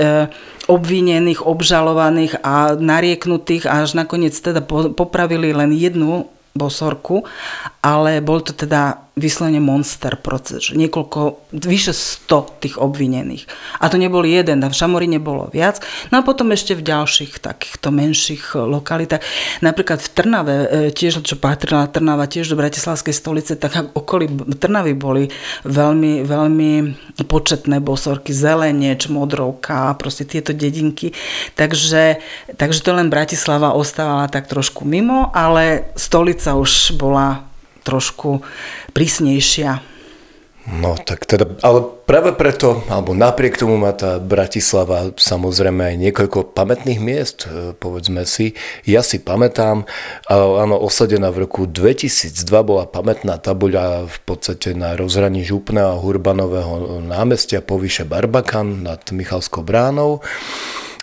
obvinených, 0.67 1.47
obžalovaných 1.47 2.43
a 2.43 2.75
narieknutých 2.75 3.71
a 3.71 3.87
až 3.87 3.95
nakoniec 3.95 4.35
teda 4.35 4.63
popravili 4.95 5.55
len 5.55 5.71
jednu 5.71 6.27
bosorku, 6.59 7.25
ale 7.81 8.19
bol 8.25 8.43
to 8.43 8.53
teda 8.53 9.07
vyslovene 9.17 9.65
monster 9.65 10.13
proces, 10.21 10.77
niekoľko, 10.77 11.49
vyše 11.57 11.97
100 12.29 12.61
tých 12.61 12.77
obvinených. 12.77 13.49
A 13.81 13.89
to 13.89 13.97
nebol 13.97 14.21
jeden, 14.21 14.61
v 14.61 14.77
Šamoríne 14.77 15.17
bolo 15.17 15.49
viac. 15.49 15.81
No 16.13 16.21
a 16.21 16.27
potom 16.27 16.53
ešte 16.53 16.77
v 16.77 16.85
ďalších 16.85 17.41
takýchto 17.41 17.89
menších 17.97 18.61
lokalitách. 18.61 19.25
Napríklad 19.65 20.05
v 20.05 20.13
Trnave, 20.13 20.57
e, 20.69 20.69
tiež 20.93 21.25
čo 21.25 21.41
patrila 21.41 21.89
Trnava 21.89 22.29
tiež 22.29 22.53
do 22.53 22.61
Bratislavskej 22.61 23.17
stolice, 23.17 23.57
tak 23.57 23.97
okolí 23.97 24.29
Trnavy 24.61 24.93
boli 24.93 25.33
veľmi, 25.65 26.21
veľmi 26.29 26.71
početné 27.25 27.81
bosorky, 27.81 28.37
Zelenieč, 28.37 29.09
Modrovka, 29.09 29.97
proste 29.97 30.29
tieto 30.29 30.53
dedinky. 30.53 31.17
Takže, 31.57 32.21
takže 32.61 32.85
to 32.85 32.93
len 32.93 33.09
Bratislava 33.09 33.73
ostávala 33.73 34.29
tak 34.29 34.45
trošku 34.45 34.85
mimo, 34.85 35.33
ale 35.33 35.89
stolica 35.97 36.46
už 36.55 36.95
bola 36.95 37.43
trošku 37.83 38.47
prísnejšia. 38.95 39.83
No 40.67 40.99
tak 40.99 41.31
teda, 41.31 41.47
ale 41.63 41.87
práve 42.11 42.35
preto, 42.35 42.83
alebo 42.91 43.15
napriek 43.15 43.55
tomu 43.55 43.79
má 43.79 43.95
tá 43.95 44.19
Bratislava 44.19 45.15
samozrejme 45.15 45.95
aj 45.95 45.97
niekoľko 46.03 46.59
pamätných 46.59 46.99
miest, 46.99 47.47
e, 47.47 47.71
povedzme 47.71 48.27
si. 48.27 48.59
Ja 48.83 49.07
si 49.07 49.23
pamätám, 49.23 49.87
áno, 50.27 50.75
osadená 50.83 51.31
v 51.31 51.47
roku 51.47 51.71
2002 51.71 52.51
bola 52.67 52.91
pamätná 52.91 53.39
tabuľa 53.39 54.11
v 54.11 54.19
podstate 54.27 54.75
na 54.75 54.99
rozhraní 54.99 55.47
Župného 55.47 55.87
a 55.95 56.01
Hurbanového 56.03 56.99
námestia 56.99 57.63
povyše 57.63 58.03
Barbakan 58.03 58.83
nad 58.83 59.07
Michalskou 59.15 59.63
bránou. 59.63 60.19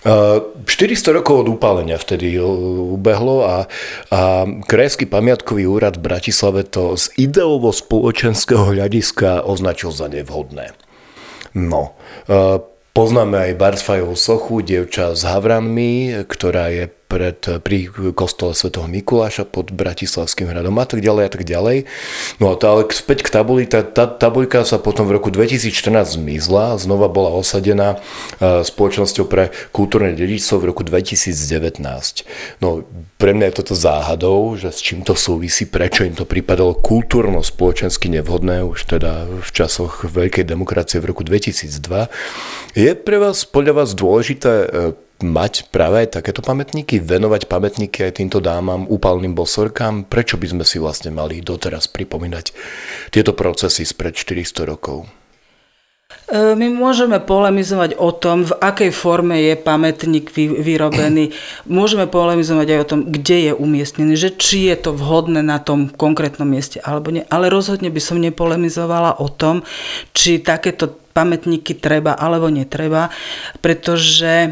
400 0.03 1.15
rokov 1.15 1.47
od 1.47 1.47
upálenia 1.55 1.95
vtedy 1.95 2.35
ubehlo 2.35 3.47
a, 3.47 3.71
a 4.11 4.43
Krajský 4.67 5.07
pamiatkový 5.07 5.63
úrad 5.63 5.95
v 5.95 6.11
Bratislave 6.11 6.67
to 6.67 6.99
z 6.99 7.07
ideovo-spoločenského 7.15 8.75
hľadiska 8.75 9.47
označil 9.47 9.95
za 9.95 10.11
nevhodné. 10.11 10.75
No, 11.55 11.95
poznáme 12.91 13.51
aj 13.51 13.59
Barsfajovú 13.61 14.17
sochu, 14.19 14.59
dievča 14.59 15.15
s 15.15 15.23
havranmi, 15.23 16.25
ktorá 16.27 16.67
je 16.73 16.91
pred, 17.13 17.37
pri 17.61 17.93
kostole 18.17 18.57
svätého 18.57 18.89
Mikuláša 18.89 19.45
pod 19.45 19.69
Bratislavským 19.69 20.49
hradom 20.49 20.73
a 20.81 20.85
tak 20.89 21.05
ďalej 21.05 21.23
a 21.29 21.31
tak 21.31 21.43
ďalej. 21.45 21.77
No 22.41 22.57
ale 22.57 22.81
späť 22.89 23.21
k 23.21 23.29
tabuli, 23.29 23.69
tá, 23.69 23.85
tá 23.85 24.09
tabuľka 24.09 24.65
sa 24.65 24.81
potom 24.81 25.05
v 25.05 25.21
roku 25.21 25.29
2014 25.29 26.17
zmizla, 26.17 26.81
znova 26.81 27.05
bola 27.13 27.29
osadená 27.37 28.01
e, 28.41 28.65
spoločnosťou 28.65 29.25
pre 29.29 29.53
kultúrne 29.69 30.17
dedičstvo 30.17 30.57
v 30.57 30.73
roku 30.73 30.81
2019. 30.81 31.85
No 32.65 32.81
pre 33.21 33.37
mňa 33.37 33.53
je 33.53 33.57
toto 33.61 33.77
záhadou, 33.77 34.57
že 34.57 34.73
s 34.73 34.81
čím 34.81 35.05
to 35.05 35.13
súvisí, 35.13 35.69
prečo 35.69 36.01
im 36.01 36.17
to 36.17 36.25
pripadalo 36.25 36.73
kultúrno-spoločensky 36.73 38.09
nevhodné 38.09 38.65
už 38.65 38.89
teda 38.89 39.29
v 39.29 39.49
časoch 39.53 40.01
veľkej 40.09 40.49
demokracie 40.49 40.97
v 40.97 41.13
roku 41.13 41.21
2002. 41.21 42.09
Je 42.73 42.91
pre 42.97 43.21
vás 43.21 43.45
podľa 43.45 43.85
vás 43.85 43.93
dôležité 43.93 44.51
e, 44.65 44.67
mať 45.23 45.71
práve 45.71 46.03
aj 46.03 46.19
takéto 46.19 46.43
pamätníky, 46.43 46.99
venovať 46.99 47.47
pamätníky 47.47 48.05
aj 48.05 48.19
týmto 48.19 48.43
dámam, 48.43 48.85
úpalným 48.85 49.31
bosorkám? 49.31 50.05
Prečo 50.05 50.35
by 50.35 50.47
sme 50.51 50.63
si 50.67 50.77
vlastne 50.77 51.09
mali 51.15 51.39
doteraz 51.39 51.87
pripomínať 51.87 52.51
tieto 53.09 53.31
procesy 53.31 53.87
spred 53.87 54.13
400 54.13 54.67
rokov? 54.67 55.07
E, 56.29 56.55
my 56.55 56.67
môžeme 56.71 57.19
polemizovať 57.19 57.99
o 57.99 58.09
tom, 58.15 58.47
v 58.47 58.53
akej 58.57 58.91
forme 58.95 59.37
je 59.43 59.53
pamätník 59.59 60.31
vyrobený. 60.35 61.35
Môžeme 61.67 62.07
polemizovať 62.07 62.67
aj 62.73 62.79
o 62.79 62.89
tom, 62.89 62.99
kde 63.11 63.37
je 63.49 63.53
umiestnený, 63.53 64.13
že 64.15 64.29
či 64.33 64.71
je 64.71 64.77
to 64.79 64.91
vhodné 64.95 65.43
na 65.43 65.59
tom 65.59 65.91
konkrétnom 65.91 66.47
mieste 66.47 66.79
alebo 66.81 67.11
nie. 67.11 67.27
Ale 67.27 67.51
rozhodne 67.51 67.91
by 67.91 68.01
som 68.01 68.23
nepolemizovala 68.23 69.19
o 69.19 69.27
tom, 69.27 69.67
či 70.15 70.39
takéto 70.39 71.02
pamätníky 71.13 71.77
treba 71.77 72.17
alebo 72.17 72.49
netreba, 72.49 73.13
pretože 73.61 74.33
e, 74.49 74.51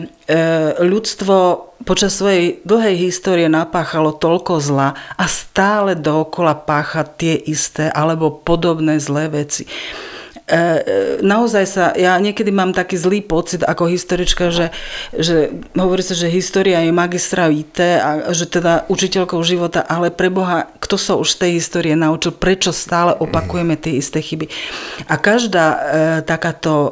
ľudstvo 0.78 1.68
počas 1.82 2.16
svojej 2.16 2.62
dlhej 2.62 3.10
histórie 3.10 3.50
napáchalo 3.50 4.14
toľko 4.14 4.62
zla 4.62 4.94
a 5.18 5.26
stále 5.26 5.98
dookola 5.98 6.54
pácha 6.54 7.02
tie 7.04 7.34
isté 7.36 7.90
alebo 7.90 8.30
podobné 8.30 9.02
zlé 9.02 9.28
veci. 9.34 9.66
E, 10.50 10.56
e, 10.56 10.60
naozaj 11.22 11.66
sa, 11.70 11.86
ja 11.94 12.18
niekedy 12.18 12.50
mám 12.50 12.74
taký 12.74 12.98
zlý 12.98 13.24
pocit 13.24 13.62
ako 13.62 13.88
historička, 13.88 14.50
že, 14.50 14.74
že 15.14 15.54
hovorí 15.78 16.02
sa, 16.04 16.18
že 16.18 16.34
história 16.34 16.82
je 16.82 16.92
magistra 16.92 17.48
vitae 17.48 18.02
a 18.02 18.10
že 18.34 18.50
teda 18.50 18.90
učiteľkou 18.90 19.40
života, 19.46 19.86
ale 19.86 20.10
pre 20.10 20.34
Boha, 20.34 20.68
kto 20.82 20.98
sa 20.98 21.14
už 21.16 21.38
z 21.38 21.40
tej 21.46 21.52
histórie 21.62 21.94
naučil, 21.96 22.34
prečo 22.34 22.74
stále 22.74 23.14
opakujeme 23.16 23.78
tie 23.78 24.02
isté 24.02 24.20
chyby. 24.20 24.50
A 25.08 25.16
každá 25.22 25.66
e, 25.72 25.80
takáto 26.26 26.74
e, 26.74 26.90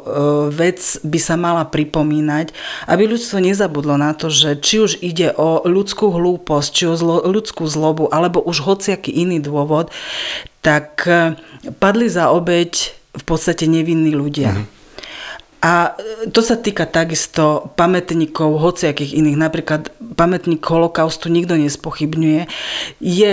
vec 0.53 0.79
by 1.01 1.19
sa 1.19 1.35
mala 1.35 1.65
pripomínať, 1.65 2.53
aby 2.85 3.03
ľudstvo 3.09 3.41
nezabudlo 3.41 3.97
na 3.97 4.13
to, 4.13 4.29
že 4.31 4.61
či 4.61 4.79
už 4.79 5.01
ide 5.01 5.33
o 5.35 5.65
ľudskú 5.65 6.13
hlúposť, 6.13 6.69
či 6.69 6.83
o 6.85 6.93
zlo, 6.93 7.25
ľudskú 7.25 7.65
zlobu, 7.65 8.07
alebo 8.13 8.39
už 8.39 8.61
hociaký 8.63 9.09
iný 9.09 9.41
dôvod, 9.41 9.91
tak 10.61 11.03
e, 11.09 11.35
padli 11.81 12.07
za 12.07 12.31
obeď 12.31 12.98
v 13.15 13.23
podstate 13.25 13.65
nevinní 13.65 14.13
ľudia. 14.13 14.53
Mm-hmm. 14.53 14.77
A 15.59 15.91
to 16.31 16.39
sa 16.39 16.55
týka 16.55 16.87
takisto 16.87 17.75
pamätníkov, 17.75 18.63
hociakých 18.63 19.11
iných. 19.11 19.35
Napríklad 19.35 19.91
pamätník 20.15 20.63
holokaustu 20.63 21.27
nikto 21.27 21.59
nespochybňuje. 21.59 22.47
Je 23.03 23.31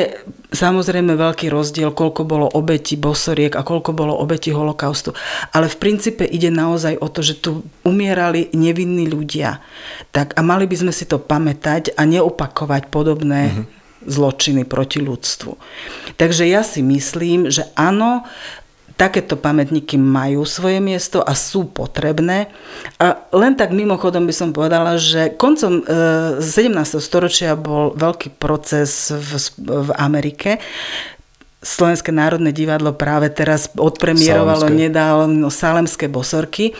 samozrejme 0.50 1.14
veľký 1.14 1.46
rozdiel, 1.54 1.94
koľko 1.94 2.26
bolo 2.26 2.50
obeti 2.50 2.98
bosoriek 2.98 3.54
a 3.54 3.62
koľko 3.62 3.94
bolo 3.94 4.18
obeti 4.18 4.50
holokaustu. 4.50 5.14
Ale 5.54 5.70
v 5.70 5.78
princípe 5.78 6.26
ide 6.26 6.50
naozaj 6.50 6.98
o 6.98 7.06
to, 7.06 7.22
že 7.22 7.38
tu 7.38 7.62
umierali 7.86 8.50
nevinní 8.50 9.06
ľudia. 9.06 9.62
Tak 10.10 10.34
a 10.34 10.42
mali 10.42 10.66
by 10.66 10.82
sme 10.82 10.90
si 10.90 11.06
to 11.06 11.22
pamätať 11.22 11.94
a 11.94 12.02
neopakovať 12.02 12.90
podobné 12.90 13.42
mm-hmm 13.54 13.74
zločiny 14.06 14.62
proti 14.62 15.02
ľudstvu. 15.02 15.58
Takže 16.14 16.46
ja 16.46 16.62
si 16.62 16.78
myslím, 16.78 17.50
že 17.50 17.66
áno, 17.74 18.22
takéto 18.96 19.36
pamätníky 19.36 20.00
majú 20.00 20.48
svoje 20.48 20.80
miesto 20.80 21.20
a 21.20 21.36
sú 21.36 21.68
potrebné. 21.68 22.48
A 22.96 23.28
len 23.36 23.52
tak 23.52 23.76
mimochodom 23.76 24.24
by 24.24 24.34
som 24.34 24.56
povedala, 24.56 24.96
že 24.96 25.36
koncom 25.36 25.84
17. 25.84 26.40
E, 26.40 26.98
storočia 26.98 27.52
bol 27.54 27.92
veľký 27.92 28.40
proces 28.40 29.12
v, 29.12 29.30
v 29.60 29.90
Amerike, 30.00 30.58
Slovenské 31.66 32.14
národné 32.14 32.54
divadlo 32.54 32.94
práve 32.94 33.26
teraz 33.34 33.66
odpremierovalo 33.74 34.70
nedávno 34.70 35.50
Salemské 35.50 36.06
bosorky. 36.06 36.70
E, 36.70 36.74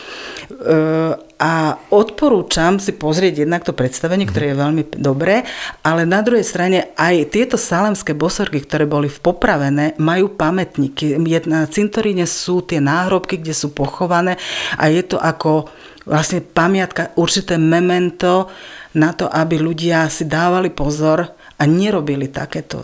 a 1.36 1.76
odporúčam 1.92 2.78
si 2.78 2.94
pozrieť 2.96 3.44
jednak 3.44 3.66
to 3.66 3.76
predstavenie, 3.76 4.24
ktoré 4.24 4.54
je 4.54 4.62
veľmi 4.62 4.82
dobré, 4.96 5.44
ale 5.84 6.08
na 6.08 6.24
druhej 6.24 6.46
strane 6.46 6.94
aj 6.96 7.34
tieto 7.34 7.60
salemské 7.60 8.16
bosorky, 8.16 8.64
ktoré 8.64 8.88
boli 8.88 9.12
v 9.12 9.20
popravené, 9.20 9.98
majú 10.00 10.32
pamätníky. 10.32 11.18
Na 11.44 11.68
cintoríne 11.68 12.24
sú 12.24 12.64
tie 12.64 12.80
náhrobky, 12.80 13.36
kde 13.36 13.52
sú 13.52 13.76
pochované 13.76 14.40
a 14.80 14.88
je 14.88 15.04
to 15.04 15.20
ako 15.20 15.68
vlastne 16.06 16.40
pamiatka, 16.40 17.12
určité 17.18 17.58
memento 17.58 18.48
na 18.96 19.12
to, 19.12 19.28
aby 19.28 19.60
ľudia 19.60 20.08
si 20.08 20.24
dávali 20.24 20.72
pozor 20.72 21.20
a 21.58 21.62
nerobili 21.66 22.32
takéto. 22.32 22.80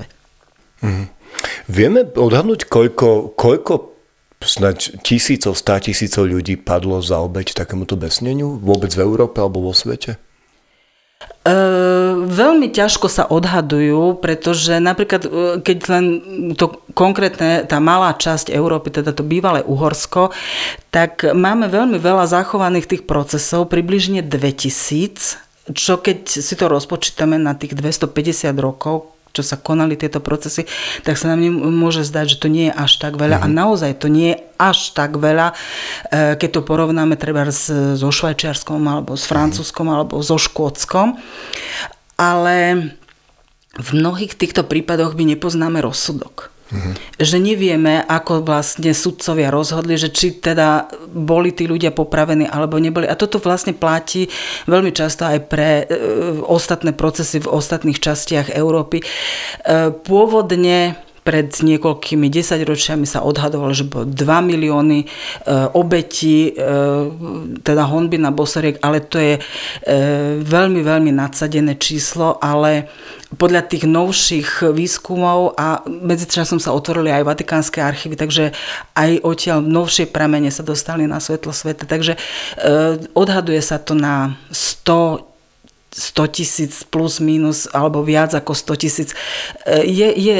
Mm-hmm. 0.83 1.22
Vieme 1.71 2.05
odhadnúť, 2.05 2.67
koľko, 2.67 3.35
koľko 3.39 3.93
snať 4.43 5.03
tisícov, 5.07 5.55
stá 5.55 5.79
tisícov 5.79 6.27
ľudí 6.27 6.59
padlo 6.59 6.99
za 6.99 7.23
obeď 7.23 7.55
takémuto 7.55 7.95
besneniu? 7.95 8.59
Vôbec 8.59 8.91
v 8.93 9.05
Európe 9.07 9.39
alebo 9.39 9.63
vo 9.63 9.75
svete? 9.75 10.19
E, 11.43 11.55
veľmi 12.27 12.71
ťažko 12.71 13.07
sa 13.11 13.27
odhadujú, 13.27 14.19
pretože 14.23 14.79
napríklad, 14.79 15.23
e, 15.27 15.31
keď 15.63 15.79
len 15.91 16.05
to 16.55 16.83
konkrétne, 16.95 17.67
tá 17.67 17.79
malá 17.83 18.15
časť 18.15 18.51
Európy, 18.51 18.95
teda 18.95 19.15
to 19.15 19.27
bývalé 19.27 19.63
Uhorsko, 19.67 20.31
tak 20.95 21.27
máme 21.27 21.67
veľmi 21.67 21.99
veľa 21.99 22.31
zachovaných 22.31 22.87
tých 22.87 23.03
procesov, 23.07 23.71
približne 23.71 24.23
2000, 24.23 25.75
čo 25.75 25.95
keď 25.99 26.27
si 26.27 26.55
to 26.59 26.67
rozpočítame 26.67 27.39
na 27.39 27.55
tých 27.55 27.79
250 27.79 28.55
rokov, 28.59 29.12
čo 29.33 29.43
sa 29.43 29.57
konali 29.57 29.97
tieto 29.97 30.21
procesy, 30.21 30.69
tak 31.03 31.17
sa 31.17 31.33
nám 31.33 31.41
môže 31.73 32.05
zdať, 32.05 32.37
že 32.37 32.41
to 32.41 32.49
nie 32.53 32.69
je 32.69 32.75
až 32.77 33.01
tak 33.01 33.17
veľa. 33.17 33.41
Mm. 33.41 33.45
A 33.45 33.47
mhm. 33.49 33.57
naozaj 33.57 33.93
to 33.99 34.09
nie 34.13 34.37
je 34.37 34.41
až 34.61 34.95
tak 34.95 35.19
veľa, 35.19 35.57
e, 36.13 36.39
keď 36.39 36.49
to 36.55 36.61
porovnáme 36.63 37.19
treba 37.19 37.43
so 37.51 38.09
Švajčiarskom, 38.13 38.79
alebo 38.87 39.19
s 39.19 39.27
Francúzskom, 39.27 39.89
mm. 39.89 39.95
alebo 39.99 40.15
so 40.23 40.39
Škótskom. 40.39 41.19
Ale 42.21 42.93
v 43.73 43.91
mnohých 43.97 44.37
týchto 44.37 44.69
prípadoch 44.69 45.17
my 45.17 45.33
nepoznáme 45.35 45.81
rozsudok. 45.81 46.52
Mm-hmm. 46.73 46.95
Že 47.21 47.37
nevieme, 47.37 48.01
ako 48.01 48.41
vlastne 48.49 48.97
sudcovia 48.97 49.53
rozhodli, 49.53 50.01
že 50.01 50.09
či 50.09 50.41
teda 50.41 50.89
boli 51.13 51.53
tí 51.53 51.69
ľudia 51.69 51.93
popravení 51.93 52.49
alebo 52.49 52.81
neboli. 52.81 53.05
A 53.05 53.13
toto 53.13 53.37
vlastne 53.37 53.77
platí 53.77 54.33
veľmi 54.65 54.89
často 54.89 55.29
aj 55.29 55.39
pre 55.53 55.85
e, 55.85 56.01
ostatné 56.41 56.97
procesy 56.97 57.45
v 57.45 57.53
ostatných 57.53 58.01
častiach 58.01 58.57
Európy. 58.57 59.05
E, 59.05 59.07
pôvodne 59.93 60.97
pred 61.23 61.47
niekoľkými 61.55 62.27
desaťročiami 62.27 63.07
sa 63.07 63.23
odhadovalo, 63.23 63.71
že 63.71 63.87
bolo 63.87 64.11
2 64.11 64.19
milióny 64.27 64.99
e, 65.03 65.07
obetí, 65.79 66.51
e, 66.51 66.53
teda 67.63 67.87
honby 67.87 68.19
na 68.19 68.35
bosoriek, 68.35 68.83
ale 68.83 68.99
to 69.07 69.23
je 69.23 69.39
e, 69.39 69.41
veľmi, 70.43 70.83
veľmi 70.83 71.15
nadsadené 71.15 71.79
číslo, 71.79 72.43
ale 72.43 72.91
podľa 73.39 73.65
tých 73.71 73.87
novších 73.89 74.67
výskumov 74.75 75.55
a 75.57 75.87
medzičasom 75.87 76.59
sa 76.59 76.75
otvorili 76.75 77.15
aj 77.15 77.25
vatikánske 77.25 77.79
archívy, 77.81 78.19
takže 78.19 78.53
aj 78.93 79.25
odtiaľ 79.25 79.65
novšie 79.65 80.11
pramene 80.11 80.53
sa 80.53 80.67
dostali 80.67 81.09
na 81.09 81.17
svetlo 81.17 81.49
sveta. 81.49 81.89
Takže 81.89 82.21
odhaduje 83.17 83.57
sa 83.65 83.81
to 83.81 83.97
na 83.97 84.37
100 84.53 85.32
100 85.93 86.35
tisíc 86.41 86.73
plus 86.89 87.21
minus 87.21 87.69
alebo 87.71 88.01
viac 88.01 88.33
ako 88.33 88.57
100 88.57 88.83
tisíc. 88.83 89.09
E, 89.69 89.85
je, 89.85 90.09
je 90.17 90.37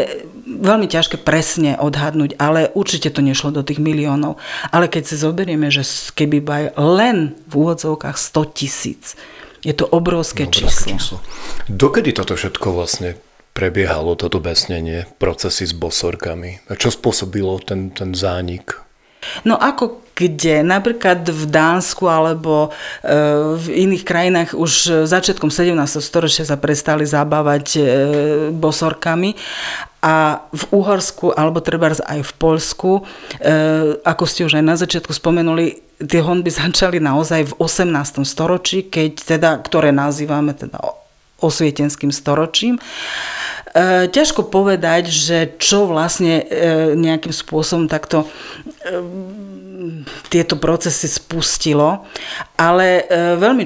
veľmi 0.49 0.89
ťažké 0.89 1.21
presne 1.21 1.77
odhadnúť, 1.77 2.41
ale 2.41 2.73
určite 2.73 3.13
to 3.13 3.21
nešlo 3.21 3.53
do 3.53 3.63
tých 3.63 3.79
miliónov. 3.79 4.41
Ale 4.73 4.89
keď 4.89 5.03
si 5.13 5.17
zoberieme, 5.21 5.69
že 5.69 5.85
keby 6.17 6.43
aj 6.43 6.65
len 6.81 7.37
v 7.47 7.53
úvodzovkách 7.53 8.17
100 8.17 8.57
tisíc, 8.57 9.15
je 9.63 9.71
to 9.77 9.87
obrovské, 9.87 10.49
obrovské 10.49 10.99
číslo. 10.99 11.21
číslo. 11.23 11.71
Dokedy 11.71 12.11
toto 12.11 12.35
všetko 12.35 12.75
vlastne 12.75 13.15
prebiehalo, 13.53 14.17
toto 14.17 14.41
besnenie, 14.41 15.07
procesy 15.21 15.69
s 15.69 15.77
bosorkami? 15.77 16.67
A 16.67 16.75
čo 16.75 16.91
spôsobilo 16.91 17.61
ten, 17.63 17.93
ten 17.93 18.17
zánik? 18.17 18.81
No 19.47 19.55
ako 19.55 20.03
kde 20.23 20.63
napríklad 20.63 21.27
v 21.27 21.45
Dánsku 21.51 22.07
alebo 22.07 22.71
e, 23.03 23.19
v 23.59 23.67
iných 23.89 24.05
krajinách 24.07 24.51
už 24.55 25.07
začiatkom 25.11 25.51
17. 25.51 25.75
storočia 25.99 26.47
sa 26.47 26.55
prestali 26.55 27.03
zabávať 27.03 27.67
e, 27.75 27.81
bosorkami 28.55 29.35
a 30.03 30.43
v 30.51 30.63
Uhorsku 30.75 31.31
alebo 31.31 31.63
treba 31.63 31.95
aj 31.95 32.21
v 32.27 32.33
Polsku, 32.35 32.91
e, 32.99 33.03
ako 34.03 34.25
ste 34.27 34.47
už 34.47 34.59
aj 34.59 34.65
na 34.67 34.75
začiatku 34.75 35.15
spomenuli, 35.15 35.79
tie 36.03 36.19
honby 36.23 36.51
začali 36.63 36.99
naozaj 36.99 37.51
v 37.51 37.57
18. 37.59 38.23
storočí, 38.27 38.91
keď 38.91 39.11
teda, 39.39 39.51
ktoré 39.63 39.95
nazývame 39.95 40.55
teda 40.59 40.79
osvietenským 41.43 42.15
storočím. 42.15 42.79
E, 42.79 44.07
ťažko 44.11 44.47
povedať, 44.47 45.11
že 45.11 45.39
čo 45.59 45.91
vlastne 45.91 46.43
e, 46.43 46.95
nejakým 46.95 47.35
spôsobom 47.35 47.91
takto 47.91 48.31
tieto 50.29 50.59
procesy 50.59 51.07
spustilo, 51.07 52.07
ale 52.59 53.07
veľmi 53.39 53.65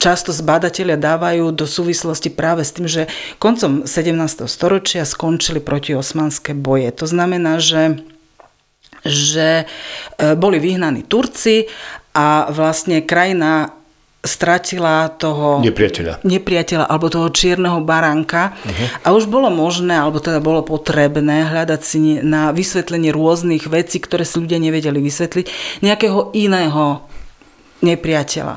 často 0.00 0.32
zbadatelia 0.32 0.96
dávajú 0.96 1.52
do 1.52 1.66
súvislosti 1.68 2.30
práve 2.32 2.64
s 2.64 2.72
tým, 2.72 2.86
že 2.88 3.10
koncom 3.42 3.84
17. 3.84 4.46
storočia 4.46 5.04
skončili 5.04 5.60
protiosmanské 5.60 6.54
boje. 6.56 6.88
To 6.96 7.06
znamená, 7.10 7.60
že 7.60 8.02
že 9.04 9.68
boli 10.40 10.56
vyhnaní 10.56 11.04
Turci 11.04 11.68
a 12.16 12.48
vlastne 12.48 13.04
krajina 13.04 13.76
stratila 14.24 15.12
toho 15.12 15.60
nepriateľa. 15.60 16.24
nepriateľa 16.24 16.84
alebo 16.88 17.12
toho 17.12 17.28
čierneho 17.28 17.84
baránka 17.84 18.56
uh-huh. 18.56 19.04
a 19.04 19.08
už 19.12 19.28
bolo 19.28 19.52
možné, 19.52 20.00
alebo 20.00 20.18
teda 20.18 20.40
bolo 20.40 20.64
potrebné 20.64 21.44
hľadať 21.44 21.80
si 21.84 21.98
na 22.24 22.50
vysvetlenie 22.50 23.12
rôznych 23.12 23.68
vecí, 23.68 24.00
ktoré 24.00 24.24
si 24.24 24.40
ľudia 24.40 24.56
nevedeli 24.56 24.98
vysvetliť, 24.98 25.46
nejakého 25.84 26.32
iného 26.32 27.04
nepriateľa. 27.84 28.56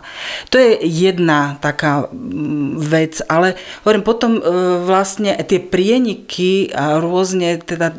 To 0.50 0.56
je 0.56 0.80
jedna 0.88 1.60
taká 1.60 2.08
mm, 2.08 2.80
vec, 2.80 3.20
ale 3.28 3.60
hovorím, 3.84 4.04
potom 4.08 4.40
e, 4.40 4.42
vlastne 4.88 5.36
tie 5.44 5.60
prieniky 5.60 6.72
a 6.72 7.04
rôzne, 7.04 7.60
teda 7.60 7.92
e, 7.92 7.96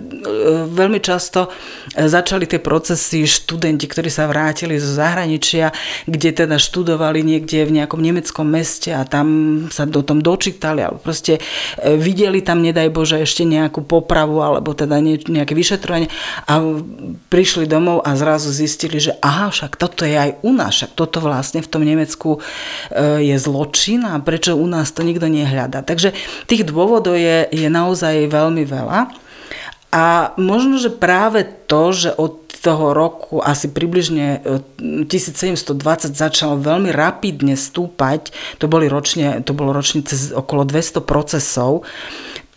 veľmi 0.73 0.99
často 1.05 1.53
e, 1.93 2.09
začali 2.09 2.49
tie 2.49 2.59
procesy 2.59 3.29
študenti, 3.29 3.85
ktorí 3.85 4.09
sa 4.09 4.25
vrátili 4.25 4.81
zo 4.81 4.97
zahraničia, 4.97 5.71
kde 6.09 6.31
teda 6.33 6.57
študovali 6.57 7.21
niekde 7.21 7.69
v 7.69 7.85
nejakom 7.85 8.01
nemeckom 8.01 8.49
meste 8.49 8.97
a 8.97 9.05
tam 9.05 9.69
sa 9.69 9.85
do 9.85 10.01
tom 10.01 10.25
dočítali, 10.25 10.81
alebo 10.81 10.99
proste 10.99 11.39
videli 11.85 12.41
tam, 12.41 12.65
nedaj 12.65 12.89
Bože, 12.89 13.21
ešte 13.21 13.45
nejakú 13.45 13.85
popravu, 13.85 14.41
alebo 14.41 14.73
teda 14.73 14.99
nejaké 15.05 15.53
vyšetrovanie 15.53 16.09
a 16.49 16.63
prišli 17.29 17.69
domov 17.69 18.01
a 18.07 18.15
zrazu 18.17 18.51
zistili, 18.55 19.03
že 19.03 19.17
aha, 19.21 19.53
však 19.53 19.77
toto 19.77 20.09
je 20.09 20.17
aj 20.17 20.31
u 20.43 20.51
nás, 20.55 20.73
však 20.75 20.93
toto 20.95 21.18
to 21.19 21.27
vlastne 21.27 21.59
v 21.59 21.67
tom 21.67 21.83
Nemecku 21.83 22.39
e, 22.39 23.27
je 23.27 23.37
zločin 23.43 24.07
a 24.07 24.23
prečo 24.23 24.55
u 24.55 24.71
nás 24.71 24.95
to 24.95 25.03
nikto 25.03 25.27
nehľada. 25.27 25.83
Takže 25.83 26.15
tých 26.47 26.63
dôvodov 26.63 27.19
je, 27.19 27.51
je 27.51 27.67
naozaj 27.67 28.31
veľmi 28.31 28.63
veľa. 28.63 29.11
A 29.91 30.37
možno, 30.39 30.79
že 30.79 30.95
práve 30.95 31.43
to, 31.67 31.91
že 31.91 32.15
od 32.15 32.47
toho 32.59 32.95
roku 32.95 33.43
asi 33.43 33.71
približne 33.71 34.43
1720 34.79 35.75
e, 35.75 36.15
začalo 36.15 36.55
veľmi 36.63 36.95
rapidne 36.95 37.59
stúpať, 37.59 38.31
to, 38.63 38.71
boli 38.71 38.87
ročne, 38.87 39.43
to 39.43 39.51
bolo 39.55 39.75
ročne 39.75 40.07
cez 40.07 40.31
okolo 40.31 40.63
200 40.63 41.03
procesov, 41.03 41.83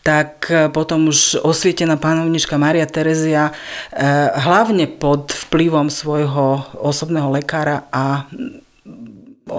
tak 0.01 0.49
e, 0.49 0.69
potom 0.73 1.09
už 1.09 1.41
osvietená 1.45 1.97
pánovnička 1.97 2.57
Maria 2.57 2.89
Terezia 2.89 3.49
e, 3.49 3.53
hlavne 4.33 4.89
pod 4.89 5.29
vplyvom 5.47 5.93
svojho 5.93 6.65
osobného 6.81 7.29
lekára 7.29 7.85
a 7.93 8.25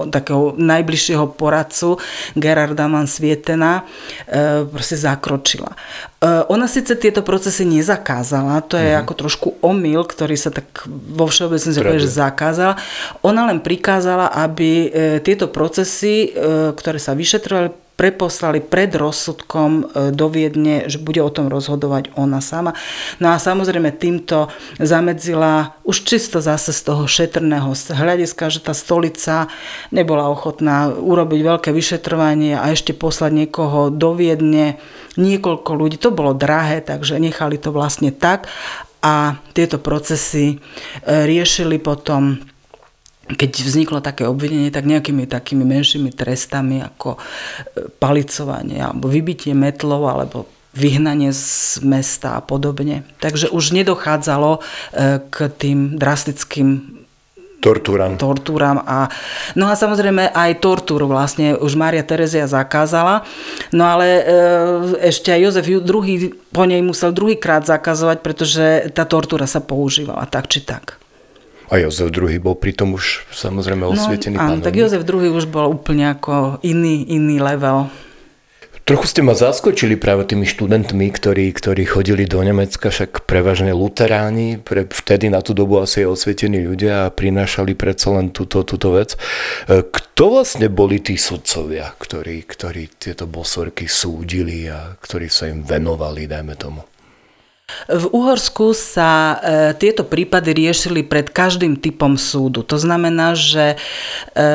takého 0.09 0.57
najbližšieho 0.57 1.37
poradcu 1.37 2.01
Gerarda 2.33 2.89
Mansvietena 2.89 3.83
e, 4.25 4.65
proste 4.67 4.99
zakročila. 4.99 5.75
Ona 6.23 6.71
síce 6.71 6.95
tieto 6.95 7.19
procesy 7.19 7.67
nezakázala, 7.67 8.63
to 8.63 8.79
je 8.79 8.95
mm-hmm. 8.95 9.03
ako 9.03 9.13
trošku 9.13 9.47
omyl, 9.59 10.07
ktorý 10.07 10.39
sa 10.39 10.55
tak 10.55 10.87
vo 10.87 11.27
všeobecnosti 11.27 11.83
povie, 11.83 11.99
že 11.99 12.15
zakázala. 12.15 12.79
Ona 13.27 13.51
len 13.51 13.59
prikázala, 13.59 14.31
aby 14.31 14.87
tieto 15.19 15.51
procesy, 15.51 16.31
ktoré 16.79 16.95
sa 16.95 17.11
vyšetrovali, 17.11 17.82
preposlali 17.93 18.59
pred 18.59 18.89
rozsudkom 18.93 19.69
e, 19.71 19.83
do 20.11 20.27
Viedne, 20.29 20.89
že 20.89 20.97
bude 20.97 21.21
o 21.21 21.29
tom 21.29 21.47
rozhodovať 21.47 22.13
ona 22.17 22.41
sama. 22.41 22.73
No 23.21 23.31
a 23.31 23.37
samozrejme 23.37 23.93
týmto 23.93 24.49
zamedzila 24.81 25.77
už 25.85 26.01
čisto 26.03 26.41
zase 26.41 26.73
z 26.73 26.81
toho 26.81 27.05
šetrného 27.05 27.69
hľadiska, 27.73 28.49
že 28.49 28.65
tá 28.65 28.73
stolica 28.73 29.47
nebola 29.93 30.29
ochotná 30.29 30.89
urobiť 30.89 31.39
veľké 31.41 31.69
vyšetrovanie 31.69 32.57
a 32.57 32.73
ešte 32.73 32.97
poslať 32.97 33.45
niekoho 33.45 33.93
do 33.93 34.17
Viedne, 34.17 34.81
niekoľko 35.15 35.71
ľudí. 35.77 35.97
To 36.01 36.09
bolo 36.09 36.33
drahé, 36.33 36.81
takže 36.81 37.21
nechali 37.21 37.61
to 37.61 37.69
vlastne 37.69 38.09
tak 38.09 38.49
a 39.03 39.37
tieto 39.51 39.77
procesy 39.77 40.55
e, 40.55 41.27
riešili 41.27 41.77
potom 41.77 42.39
keď 43.23 43.51
vzniklo 43.63 44.03
také 44.03 44.27
obvinenie, 44.27 44.67
tak 44.67 44.83
nejakými 44.83 45.23
takými 45.23 45.63
menšími 45.63 46.11
trestami 46.11 46.83
ako 46.83 47.15
e, 47.15 47.19
palicovanie 47.95 48.83
alebo 48.83 49.07
vybitie 49.07 49.55
metlov 49.55 50.03
alebo 50.11 50.37
vyhnanie 50.73 51.31
z 51.31 51.79
mesta 51.85 52.35
a 52.35 52.41
podobne. 52.43 53.07
Takže 53.23 53.47
už 53.53 53.71
nedochádzalo 53.79 54.57
e, 54.57 54.61
k 55.31 55.35
tým 55.55 55.95
drastickým 55.95 56.99
tortúram. 57.63 58.19
tortúram 58.19 58.83
a, 58.83 59.07
no 59.55 59.71
a 59.71 59.79
samozrejme 59.79 60.35
aj 60.35 60.59
tortúru 60.59 61.07
vlastne 61.07 61.55
už 61.55 61.79
Mária 61.79 62.03
Terezia 62.03 62.43
zakázala, 62.43 63.23
no 63.71 63.87
ale 63.87 64.07
e, 64.19 64.23
ešte 65.07 65.31
aj 65.31 65.39
Jozef 65.47 65.65
druhý 65.79 66.35
po 66.51 66.67
nej 66.67 66.83
musel 66.83 67.15
druhýkrát 67.15 67.63
zakazovať, 67.63 68.19
pretože 68.19 68.65
tá 68.91 69.07
tortúra 69.07 69.47
sa 69.47 69.63
používala 69.63 70.27
tak 70.27 70.51
či 70.51 70.59
tak. 70.59 71.02
A 71.71 71.79
Jozef 71.79 72.11
II 72.11 72.39
bol 72.43 72.55
pritom 72.59 72.95
už 72.95 73.27
samozrejme 73.31 73.87
no, 73.87 73.95
osvietený 73.95 74.35
no, 74.35 74.59
áno, 74.59 74.63
tak 74.63 74.75
Jozef 74.75 75.07
II 75.07 75.31
už 75.31 75.47
bol 75.47 75.71
úplne 75.71 76.11
ako 76.11 76.59
iný, 76.63 77.07
iný 77.07 77.39
level. 77.39 77.87
Trochu 78.83 79.07
ste 79.07 79.21
ma 79.23 79.31
zaskočili 79.31 79.95
práve 79.95 80.27
tými 80.27 80.43
študentmi, 80.43 81.07
ktorí, 81.07 81.55
ktorí 81.55 81.87
chodili 81.87 82.27
do 82.27 82.43
Nemecka, 82.43 82.91
však 82.91 83.23
prevažne 83.23 83.71
luteráni, 83.71 84.59
pre, 84.59 84.83
vtedy 84.83 85.31
na 85.31 85.39
tú 85.39 85.55
dobu 85.55 85.79
asi 85.79 86.03
osvietení 86.03 86.59
ľudia 86.59 87.07
a 87.07 87.13
prinášali 87.15 87.79
predsa 87.79 88.11
len 88.11 88.35
túto, 88.35 88.67
túto 88.67 88.91
vec. 88.91 89.15
E, 89.15 89.87
kto 89.87 90.35
vlastne 90.35 90.67
boli 90.67 90.99
tí 90.99 91.15
sudcovia, 91.15 91.95
ktorí, 91.95 92.43
ktorí 92.43 92.99
tieto 92.99 93.23
bosorky 93.23 93.87
súdili 93.87 94.67
a 94.67 94.99
ktorí 94.99 95.31
sa 95.31 95.47
im 95.47 95.63
venovali, 95.63 96.27
dajme 96.27 96.55
tomu? 96.59 96.83
V 97.89 98.05
Uhorsku 98.15 98.71
sa 98.71 99.11
e, 99.11 99.35
tieto 99.75 100.07
prípady 100.07 100.55
riešili 100.55 101.03
pred 101.03 101.29
každým 101.29 101.75
typom 101.77 102.15
súdu. 102.15 102.63
To 102.63 102.79
znamená, 102.79 103.35
že 103.35 103.75
e, 103.75 104.47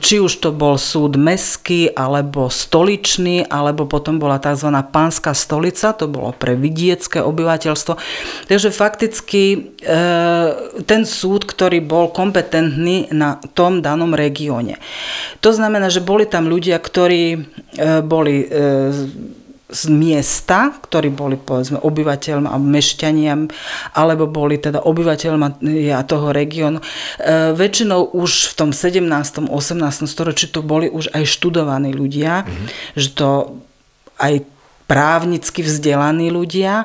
či 0.00 0.18
už 0.22 0.32
to 0.40 0.50
bol 0.54 0.80
súd 0.80 1.20
meský, 1.20 1.92
alebo 1.92 2.48
stoličný, 2.48 3.46
alebo 3.46 3.84
potom 3.84 4.16
bola 4.16 4.40
tzv. 4.40 4.72
pánska 4.88 5.36
stolica, 5.36 5.92
to 5.92 6.08
bolo 6.08 6.32
pre 6.32 6.56
vidiecké 6.56 7.20
obyvateľstvo. 7.20 7.98
Takže 8.48 8.68
fakticky 8.72 9.42
e, 9.52 9.58
ten 10.86 11.02
súd, 11.04 11.44
ktorý 11.44 11.84
bol 11.84 12.08
kompetentný 12.10 13.12
na 13.12 13.38
tom 13.52 13.84
danom 13.84 14.16
regióne. 14.16 14.80
To 15.44 15.50
znamená, 15.52 15.92
že 15.92 16.04
boli 16.04 16.24
tam 16.24 16.48
ľudia, 16.48 16.80
ktorí 16.80 17.22
e, 17.34 17.38
boli 18.00 18.46
e, 18.46 18.92
z 19.72 19.88
miesta, 19.88 20.76
ktorí 20.84 21.08
boli 21.08 21.40
povedzme 21.40 21.80
obyvateľmi 21.80 22.46
a 22.46 22.60
mešťaniam, 22.60 23.48
alebo 23.96 24.28
boli 24.28 24.60
teda 24.60 24.84
obyvateľmi 24.84 25.64
toho 26.04 26.28
regiónu. 26.30 26.78
E, 26.78 26.84
väčšinou 27.56 28.12
už 28.12 28.52
v 28.52 28.54
tom 28.54 28.70
17. 28.70 29.48
18. 29.48 30.04
storočí 30.04 30.52
to 30.52 30.60
boli 30.60 30.92
už 30.92 31.08
aj 31.16 31.24
študovaní 31.24 31.96
ľudia, 31.96 32.44
mm-hmm. 32.44 32.68
že 32.94 33.08
to 33.16 33.56
aj 34.20 34.44
právnicky 34.92 35.64
vzdelaní 35.64 36.28
ľudia. 36.28 36.84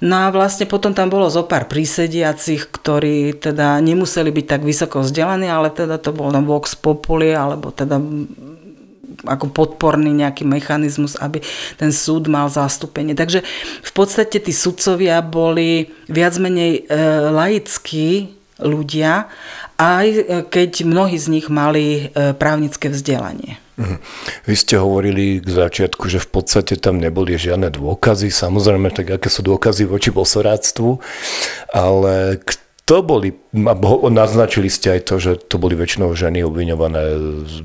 No 0.00 0.24
a 0.24 0.32
vlastne 0.32 0.64
potom 0.64 0.96
tam 0.96 1.12
bolo 1.12 1.28
zo 1.28 1.44
pár 1.44 1.68
prísediacich, 1.68 2.72
ktorí 2.72 3.36
teda 3.36 3.76
nemuseli 3.84 4.32
byť 4.32 4.46
tak 4.48 4.62
vysoko 4.64 5.04
vzdelaní, 5.04 5.52
ale 5.52 5.68
teda 5.68 6.00
to 6.00 6.16
bol 6.16 6.32
tam 6.32 6.48
vox 6.48 6.72
populi, 6.72 7.36
alebo 7.36 7.68
teda 7.68 8.00
ako 9.24 9.52
podporný 9.52 10.12
nejaký 10.12 10.44
mechanizmus, 10.48 11.14
aby 11.20 11.44
ten 11.76 11.92
súd 11.92 12.28
mal 12.28 12.48
zastúpenie. 12.48 13.12
Takže 13.12 13.44
v 13.82 13.92
podstate 13.92 14.40
tí 14.40 14.52
sudcovia 14.52 15.20
boli 15.20 15.92
viac 16.08 16.36
menej 16.40 16.84
e, 16.86 16.98
laickí 17.30 18.34
ľudia, 18.62 19.26
aj 19.76 20.06
e, 20.06 20.22
keď 20.46 20.86
mnohí 20.86 21.18
z 21.18 21.26
nich 21.28 21.46
mali 21.50 22.12
e, 22.12 22.32
právnické 22.36 22.88
vzdelanie. 22.88 23.58
Mhm. 23.80 23.96
Vy 24.46 24.54
ste 24.54 24.76
hovorili 24.76 25.40
k 25.40 25.48
začiatku, 25.48 26.04
že 26.06 26.20
v 26.20 26.28
podstate 26.28 26.76
tam 26.76 27.00
neboli 27.00 27.34
žiadne 27.34 27.72
dôkazy, 27.72 28.28
samozrejme, 28.28 28.92
tak 28.92 29.16
aké 29.16 29.32
sú 29.32 29.42
dôkazy 29.42 29.88
voči 29.88 30.12
bosoráctvu, 30.12 31.00
ale 31.72 32.38
to 32.92 33.00
boli, 33.00 33.32
naznačili 34.12 34.68
ste 34.68 35.00
aj 35.00 35.08
to, 35.08 35.16
že 35.16 35.32
to 35.48 35.56
boli 35.56 35.72
väčšinou 35.72 36.12
ženy 36.12 36.44
obviňované, 36.44 37.16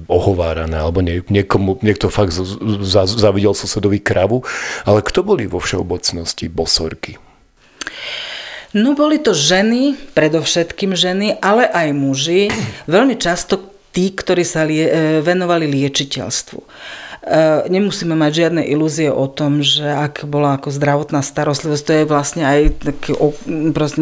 ohovárané, 0.08 0.80
alebo 0.80 1.04
nie, 1.04 1.20
niekomu, 1.28 1.84
niekto 1.84 2.08
fakt 2.08 2.32
zavidel 3.12 3.52
susedovi 3.52 4.00
kravu, 4.00 4.48
ale 4.88 5.04
kto 5.04 5.28
boli 5.28 5.44
vo 5.44 5.60
všeobecnosti 5.60 6.48
bosorky? 6.48 7.20
No 8.72 8.96
boli 8.96 9.20
to 9.20 9.36
ženy, 9.36 10.00
predovšetkým 10.16 10.96
ženy, 10.96 11.36
ale 11.44 11.68
aj 11.68 11.92
muži, 11.92 12.48
veľmi 12.88 13.20
často 13.20 13.60
tí, 13.92 14.16
ktorí 14.16 14.48
sa 14.48 14.64
lie, 14.64 14.88
e, 14.88 15.20
venovali 15.20 15.68
liečiteľstvu. 15.68 16.60
E, 17.28 17.68
nemusíme 17.68 18.16
mať 18.16 18.32
žiadne 18.32 18.64
ilúzie 18.64 19.12
o 19.12 19.28
tom, 19.28 19.60
že 19.60 19.84
ak 19.84 20.24
bola 20.24 20.56
ako 20.56 20.72
zdravotná 20.72 21.20
starostlivosť, 21.20 21.84
to 21.84 21.92
je 21.92 22.04
vlastne 22.08 22.44
aj 22.48 22.60
taký 22.80 23.12
proste 23.76 24.00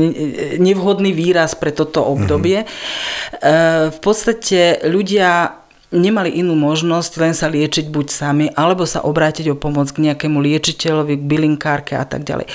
nevhodný 0.61 1.09
výraz 1.09 1.57
pre 1.57 1.73
toto 1.73 2.05
obdobie. 2.05 2.69
Mm-hmm. 2.69 3.97
V 3.97 3.99
podstate 4.05 4.85
ľudia 4.85 5.57
nemali 5.89 6.37
inú 6.37 6.53
možnosť 6.53 7.11
len 7.17 7.33
sa 7.33 7.49
liečiť 7.49 7.89
buď 7.89 8.07
sami, 8.13 8.45
alebo 8.53 8.85
sa 8.85 9.01
obrátiť 9.01 9.49
o 9.49 9.55
pomoc 9.57 9.89
k 9.89 10.11
nejakému 10.11 10.37
liečiteľovi, 10.37 11.17
k 11.17 11.23
bylinkárke 11.25 11.97
a 11.97 12.05
tak 12.05 12.27
ďalej. 12.27 12.45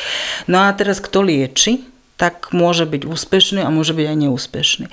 No 0.47 0.63
a 0.63 0.71
teraz 0.77 1.03
kto 1.03 1.27
lieči? 1.27 1.90
Tak 2.21 2.53
môže 2.53 2.85
byť 2.85 3.09
úspešný 3.09 3.65
a 3.65 3.73
môže 3.73 3.97
byť 3.97 4.07
aj 4.13 4.17
neúspešný. 4.29 4.87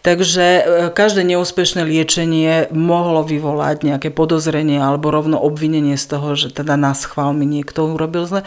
Takže 0.00 0.46
e, 0.48 0.62
každé 0.88 1.28
neúspešné 1.28 1.84
liečenie 1.84 2.72
mohlo 2.72 3.20
vyvolať 3.20 3.84
nejaké 3.84 4.08
podozrenie 4.08 4.80
alebo 4.80 5.12
rovno 5.12 5.36
obvinenie 5.36 6.00
z 6.00 6.06
toho, 6.08 6.32
že 6.40 6.48
teda 6.48 6.80
nás 6.80 7.04
chvál 7.04 7.36
mi 7.36 7.44
niekto 7.44 7.84
urobil 7.84 8.24
zle. 8.24 8.42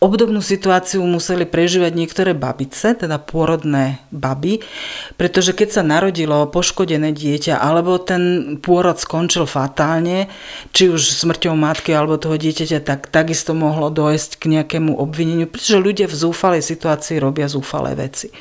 Obdobnú 0.00 0.40
situáciu 0.40 1.04
museli 1.04 1.44
prežívať 1.44 1.92
niektoré 1.92 2.32
babice, 2.32 2.96
teda 2.96 3.20
pôrodné 3.20 4.00
baby, 4.08 4.64
pretože 5.20 5.52
keď 5.52 5.68
sa 5.76 5.82
narodilo 5.84 6.48
poškodené 6.48 7.12
dieťa 7.12 7.60
alebo 7.60 8.00
ten 8.00 8.56
pôrod 8.64 8.96
skončil 8.96 9.44
fatálne, 9.44 10.32
či 10.72 10.88
už 10.88 11.04
smrťou 11.04 11.52
matky 11.52 11.92
alebo 11.92 12.16
toho 12.16 12.40
dieťaťa, 12.40 12.80
tak 12.80 13.12
takisto 13.12 13.52
mohlo 13.52 13.92
dojsť 13.92 14.40
k 14.40 14.44
nejakému 14.56 14.96
obvineniu, 14.96 15.44
pretože 15.44 15.76
ľudia 15.76 16.08
v 16.08 16.16
zúfalej 16.16 16.64
situácii 16.64 17.20
robia 17.20 17.44
zúfalé 17.44 17.92
veci. 17.92 18.32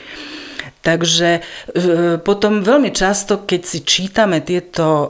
Takže 0.80 1.44
potom 2.24 2.64
veľmi 2.64 2.96
často, 2.96 3.44
keď 3.44 3.62
si 3.68 3.80
čítame 3.84 4.40
tieto 4.40 4.88
e, 4.88 5.08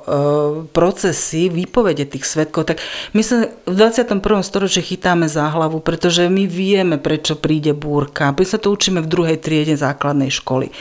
procesy, 0.73 1.53
výpovede 1.53 2.09
tých 2.09 2.25
svetkov, 2.25 2.73
tak 2.73 2.81
my 3.13 3.21
sa 3.21 3.45
v 3.69 3.73
21. 3.77 4.17
storočí 4.41 4.81
chytáme 4.81 5.29
za 5.29 5.45
hlavu, 5.45 5.77
pretože 5.85 6.25
my 6.25 6.49
vieme, 6.49 6.97
prečo 6.97 7.37
príde 7.37 7.77
búrka. 7.77 8.33
My 8.33 8.45
sa 8.49 8.57
to 8.57 8.73
učíme 8.73 9.05
v 9.05 9.11
druhej 9.11 9.37
triede 9.37 9.77
základnej 9.77 10.33
školy. 10.33 10.73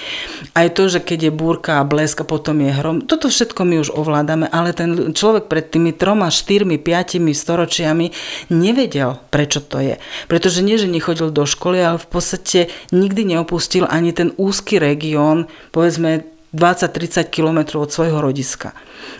Aj 0.57 0.73
to, 0.73 0.89
že 0.89 1.05
keď 1.05 1.29
je 1.29 1.33
búrka 1.37 1.85
a 1.85 1.87
blesk 1.87 2.25
a 2.25 2.27
potom 2.27 2.57
je 2.65 2.73
hrom, 2.73 3.05
toto 3.05 3.29
všetko 3.29 3.69
my 3.69 3.85
už 3.85 3.93
ovládame, 3.93 4.49
ale 4.49 4.73
ten 4.73 5.13
človek 5.13 5.53
pred 5.53 5.69
tými 5.69 5.93
troma, 5.93 6.33
štyrmi, 6.33 6.81
piatimi 6.81 7.37
storočiami 7.37 8.09
nevedel, 8.49 9.21
prečo 9.29 9.61
to 9.61 9.85
je. 9.85 10.01
Pretože 10.33 10.65
nie, 10.65 10.81
že 10.81 10.89
nechodil 10.89 11.29
do 11.29 11.45
školy, 11.45 11.77
ale 11.85 12.01
v 12.01 12.09
podstate 12.09 12.61
nikdy 12.89 13.37
neopustil 13.37 13.85
ani 13.85 14.17
ten 14.17 14.33
úzky 14.41 14.78
región, 14.79 15.51
povedzme 15.75 16.25
20-30 16.57 17.29
kilometrov 17.29 17.89
od 17.89 17.93
svojho 17.93 18.25
rodiska. 18.25 18.73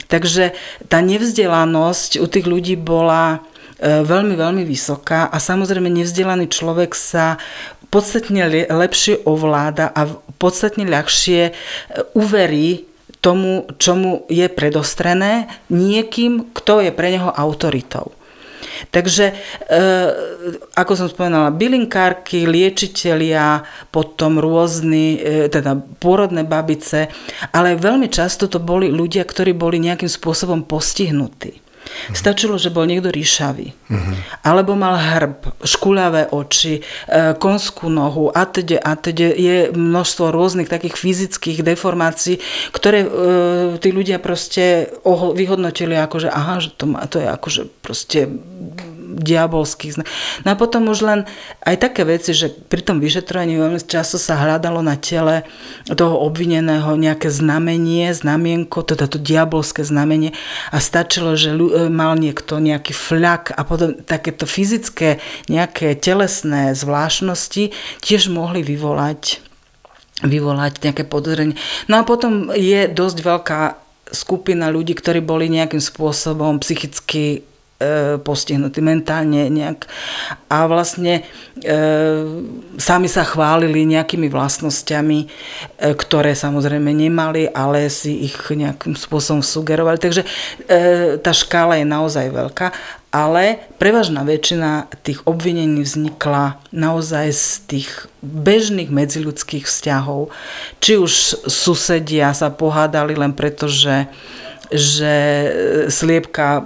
Takže 0.09 0.57
tá 0.89 1.05
nevzdelanosť 1.05 2.25
u 2.25 2.27
tých 2.27 2.47
ľudí 2.49 2.75
bola 2.81 3.45
e, 3.77 4.01
veľmi, 4.01 4.33
veľmi 4.33 4.65
vysoká 4.65 5.29
a 5.29 5.37
samozrejme 5.37 5.93
nevzdelaný 5.93 6.49
človek 6.49 6.97
sa 6.97 7.37
podstatne 7.93 8.69
lepšie 8.69 9.25
ovláda 9.29 9.93
a 9.93 10.09
podstatne 10.41 10.89
ľahšie 10.89 11.41
e, 11.49 11.53
uverí 12.17 12.89
tomu, 13.21 13.67
čomu 13.77 14.25
je 14.33 14.47
predostrené 14.49 15.51
niekým, 15.69 16.55
kto 16.55 16.81
je 16.81 16.91
pre 16.95 17.13
neho 17.13 17.29
autoritou. 17.29 18.18
Takže, 18.91 19.33
e, 19.33 19.37
ako 20.75 20.93
som 20.97 21.07
spomenala, 21.11 21.55
bylinkárky, 21.55 22.49
liečitelia, 22.49 23.63
potom 23.93 24.41
rôzni, 24.41 25.19
e, 25.19 25.47
teda 25.53 25.79
pôrodné 26.01 26.43
babice, 26.43 27.13
ale 27.53 27.79
veľmi 27.79 28.09
často 28.09 28.49
to 28.49 28.59
boli 28.63 28.89
ľudia, 28.89 29.23
ktorí 29.23 29.53
boli 29.53 29.79
nejakým 29.83 30.09
spôsobom 30.09 30.65
postihnutí. 30.65 31.68
Stačilo, 32.13 32.57
že 32.57 32.73
bol 32.73 32.89
niekto 32.89 33.13
ríšavý. 33.13 33.73
Uh-huh. 33.89 34.17
Alebo 34.43 34.75
mal 34.75 34.97
hrb, 34.97 35.61
škuľavé 35.63 36.33
oči, 36.33 36.81
e, 36.81 36.83
konskú 37.37 37.93
nohu 37.93 38.33
a 38.33 38.45
teda 38.49 38.81
a 38.81 38.93
teda 38.97 39.29
je 39.35 39.57
množstvo 39.73 40.33
rôznych 40.33 40.71
takých 40.71 40.97
fyzických 40.97 41.65
deformácií, 41.65 42.41
ktoré 42.73 43.05
e, 43.05 43.09
tí 43.83 43.93
ľudia 43.93 44.21
proste 44.23 44.93
vyhodnotili 45.35 45.97
ako, 45.99 46.17
že 46.25 46.29
aha, 46.33 46.61
že 46.63 46.71
to, 46.75 46.85
má, 46.89 47.05
to 47.07 47.21
je 47.21 47.29
akože 47.29 47.63
proste 47.85 48.29
diabolských. 49.21 50.01
No 50.45 50.49
a 50.49 50.55
potom 50.55 50.89
už 50.91 50.99
len 51.05 51.21
aj 51.63 51.77
také 51.79 52.03
veci, 52.07 52.33
že 52.33 52.51
pri 52.51 52.83
tom 52.83 53.03
vyšetrovaní 53.03 53.59
veľmi 53.59 53.81
často 53.83 54.17
sa 54.17 54.39
hľadalo 54.39 54.81
na 54.81 54.95
tele 54.97 55.45
toho 55.89 56.19
obvineného 56.23 56.95
nejaké 56.95 57.29
znamenie, 57.29 58.11
znamienko, 58.15 58.87
teda 58.87 59.11
to 59.11 59.19
diabolské 59.21 59.83
znamenie 59.83 60.35
a 60.71 60.79
stačilo, 60.79 61.35
že 61.35 61.55
e, 61.55 61.91
mal 61.91 62.15
niekto 62.17 62.59
nejaký 62.63 62.95
fľak 62.95 63.55
a 63.55 63.63
potom 63.67 63.99
takéto 64.03 64.47
fyzické 64.47 65.19
nejaké 65.51 65.99
telesné 65.99 66.73
zvláštnosti 66.73 67.75
tiež 68.03 68.31
mohli 68.31 68.63
vyvolať 68.63 69.45
vyvolať 70.19 70.83
nejaké 70.83 71.07
podozrenie. 71.07 71.55
No 71.87 72.03
a 72.03 72.03
potom 72.03 72.51
je 72.51 72.91
dosť 72.91 73.19
veľká 73.23 73.61
skupina 74.11 74.73
ľudí, 74.73 74.97
ktorí 74.97 75.21
boli 75.21 75.53
nejakým 75.53 75.79
spôsobom 75.79 76.59
psychicky 76.65 77.47
postihnutí 78.27 78.83
mentálne 78.83 79.47
nejak. 79.47 79.87
A 80.51 80.67
vlastne 80.67 81.23
e, 81.23 81.73
sami 82.75 83.07
sa 83.07 83.23
chválili 83.23 83.87
nejakými 83.87 84.27
vlastnosťami, 84.27 85.19
e, 85.23 85.27
ktoré 85.95 86.35
samozrejme 86.35 86.91
nemali, 86.91 87.47
ale 87.47 87.87
si 87.87 88.27
ich 88.27 88.35
nejakým 88.35 88.99
spôsobom 88.99 89.47
sugerovali. 89.47 90.03
Takže 90.03 90.27
e, 90.27 90.29
tá 91.23 91.31
škála 91.31 91.79
je 91.79 91.87
naozaj 91.87 92.27
veľká, 92.35 92.67
ale 93.15 93.63
prevažná 93.79 94.27
väčšina 94.27 94.91
tých 95.07 95.23
obvinení 95.23 95.87
vznikla 95.87 96.59
naozaj 96.75 97.27
z 97.31 97.47
tých 97.71 97.91
bežných 98.27 98.91
medziľudských 98.91 99.71
vzťahov. 99.71 100.35
Či 100.83 100.99
už 100.99 101.13
susedia 101.47 102.35
sa 102.35 102.51
pohádali 102.51 103.15
len 103.15 103.39
preto, 103.39 103.71
že 103.71 104.11
že 104.69 105.15
e, 105.15 105.49
sliepka 105.89 106.61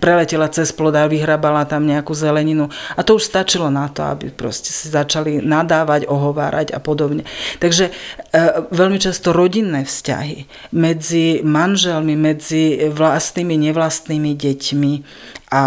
preletela 0.00 0.48
cez 0.48 0.72
plod 0.72 0.96
a 0.96 1.04
vyhrabala 1.04 1.68
tam 1.68 1.84
nejakú 1.84 2.16
zeleninu. 2.16 2.72
A 2.96 3.04
to 3.04 3.20
už 3.20 3.28
stačilo 3.28 3.68
na 3.68 3.92
to, 3.92 4.02
aby 4.04 4.32
proste 4.32 4.72
si 4.72 4.88
začali 4.88 5.44
nadávať, 5.44 6.08
ohovárať 6.08 6.72
a 6.72 6.80
podobne. 6.80 7.28
Takže 7.60 7.88
e, 7.88 7.92
veľmi 8.72 8.96
často 8.96 9.36
rodinné 9.36 9.84
vzťahy 9.84 10.48
medzi 10.72 11.44
manželmi, 11.44 12.16
medzi 12.16 12.88
vlastnými, 12.88 13.54
nevlastnými 13.68 14.32
deťmi 14.32 14.92
a 15.52 15.62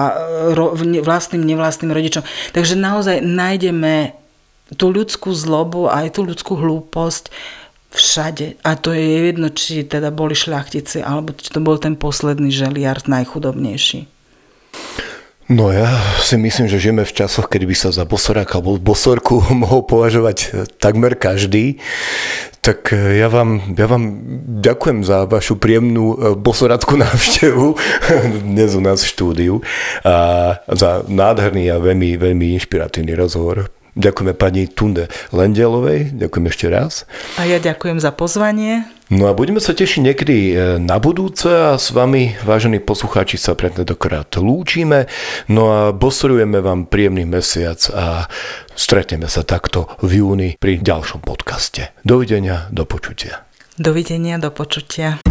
ro, 0.57 0.73
vlastným, 1.05 1.45
nevlastným 1.45 1.93
rodičom. 1.93 2.25
Takže 2.57 2.73
naozaj 2.73 3.21
nájdeme 3.21 4.17
tú 4.73 4.89
ľudskú 4.89 5.29
zlobu 5.29 5.85
aj 5.85 6.17
tú 6.17 6.25
ľudskú 6.25 6.57
hlúposť 6.57 7.29
všade. 7.95 8.59
A 8.61 8.75
to 8.75 8.91
je 8.91 9.31
jedno, 9.31 9.47
či 9.49 9.87
teda 9.87 10.11
boli 10.11 10.35
šľachtici, 10.35 10.99
alebo 11.01 11.31
či 11.31 11.49
to 11.49 11.63
bol 11.63 11.79
ten 11.79 11.95
posledný 11.95 12.51
želiard 12.51 13.07
najchudobnejší. 13.07 14.11
No 15.45 15.69
ja 15.69 15.85
si 16.25 16.41
myslím, 16.41 16.65
že 16.65 16.81
žijeme 16.81 17.05
v 17.05 17.13
časoch, 17.13 17.45
kedy 17.45 17.69
by 17.69 17.75
sa 17.77 17.93
za 17.93 18.01
bosoráka 18.01 18.57
alebo 18.57 18.81
bosorku 18.81 19.45
mohol 19.53 19.85
považovať 19.85 20.65
takmer 20.81 21.13
každý. 21.13 21.77
Tak 22.65 22.89
e, 22.97 23.21
ja 23.21 23.29
vám, 23.29 23.77
ja 23.77 23.85
vám 23.85 24.25
ďakujem 24.65 25.05
za 25.05 25.29
vašu 25.29 25.61
príjemnú 25.61 26.17
e, 26.17 26.33
bosoradskú 26.33 26.97
návštevu 27.05 27.77
dnes 28.57 28.73
u 28.73 28.81
nás 28.81 29.05
v 29.05 29.11
štúdiu 29.13 29.55
a 30.01 30.57
za 30.65 31.05
nádherný 31.05 31.69
a 31.69 31.77
veľmi, 31.77 32.17
veľmi 32.17 32.57
inšpiratívny 32.57 33.13
rozhovor. 33.13 33.69
Ďakujeme 33.95 34.35
pani 34.35 34.67
Tunde 34.67 35.07
Lendelovej, 35.31 36.11
ďakujem 36.19 36.45
ešte 36.51 36.67
raz. 36.67 37.07
A 37.39 37.47
ja 37.47 37.63
ďakujem 37.63 38.03
za 38.03 38.11
pozvanie. 38.11 38.83
No 39.07 39.31
a 39.31 39.37
budeme 39.37 39.63
sa 39.63 39.71
tešiť 39.71 40.01
niekedy 40.03 40.37
e, 40.51 40.53
na 40.83 40.99
budúce 40.99 41.47
a 41.47 41.79
s 41.79 41.95
vami, 41.95 42.35
vážení 42.43 42.83
poslucháči, 42.83 43.39
sa 43.39 43.55
pre 43.55 43.71
tentokrát 43.71 44.27
lúčime. 44.35 45.07
No 45.47 45.71
a 45.71 45.79
bosorujeme 45.95 46.59
vám 46.59 46.91
príjemný 46.91 47.23
mesiac 47.23 47.79
a 47.95 48.27
stretneme 48.75 49.31
sa 49.31 49.47
takto 49.47 49.87
v 50.03 50.19
júni 50.19 50.49
pri 50.59 50.83
ďalšom 50.83 51.23
podcaste. 51.23 51.95
Dovidenia, 52.03 52.67
do 52.75 52.83
počutia. 52.83 53.47
Dovidenia, 53.79 54.41
do 54.41 54.51
počutia. 54.51 55.23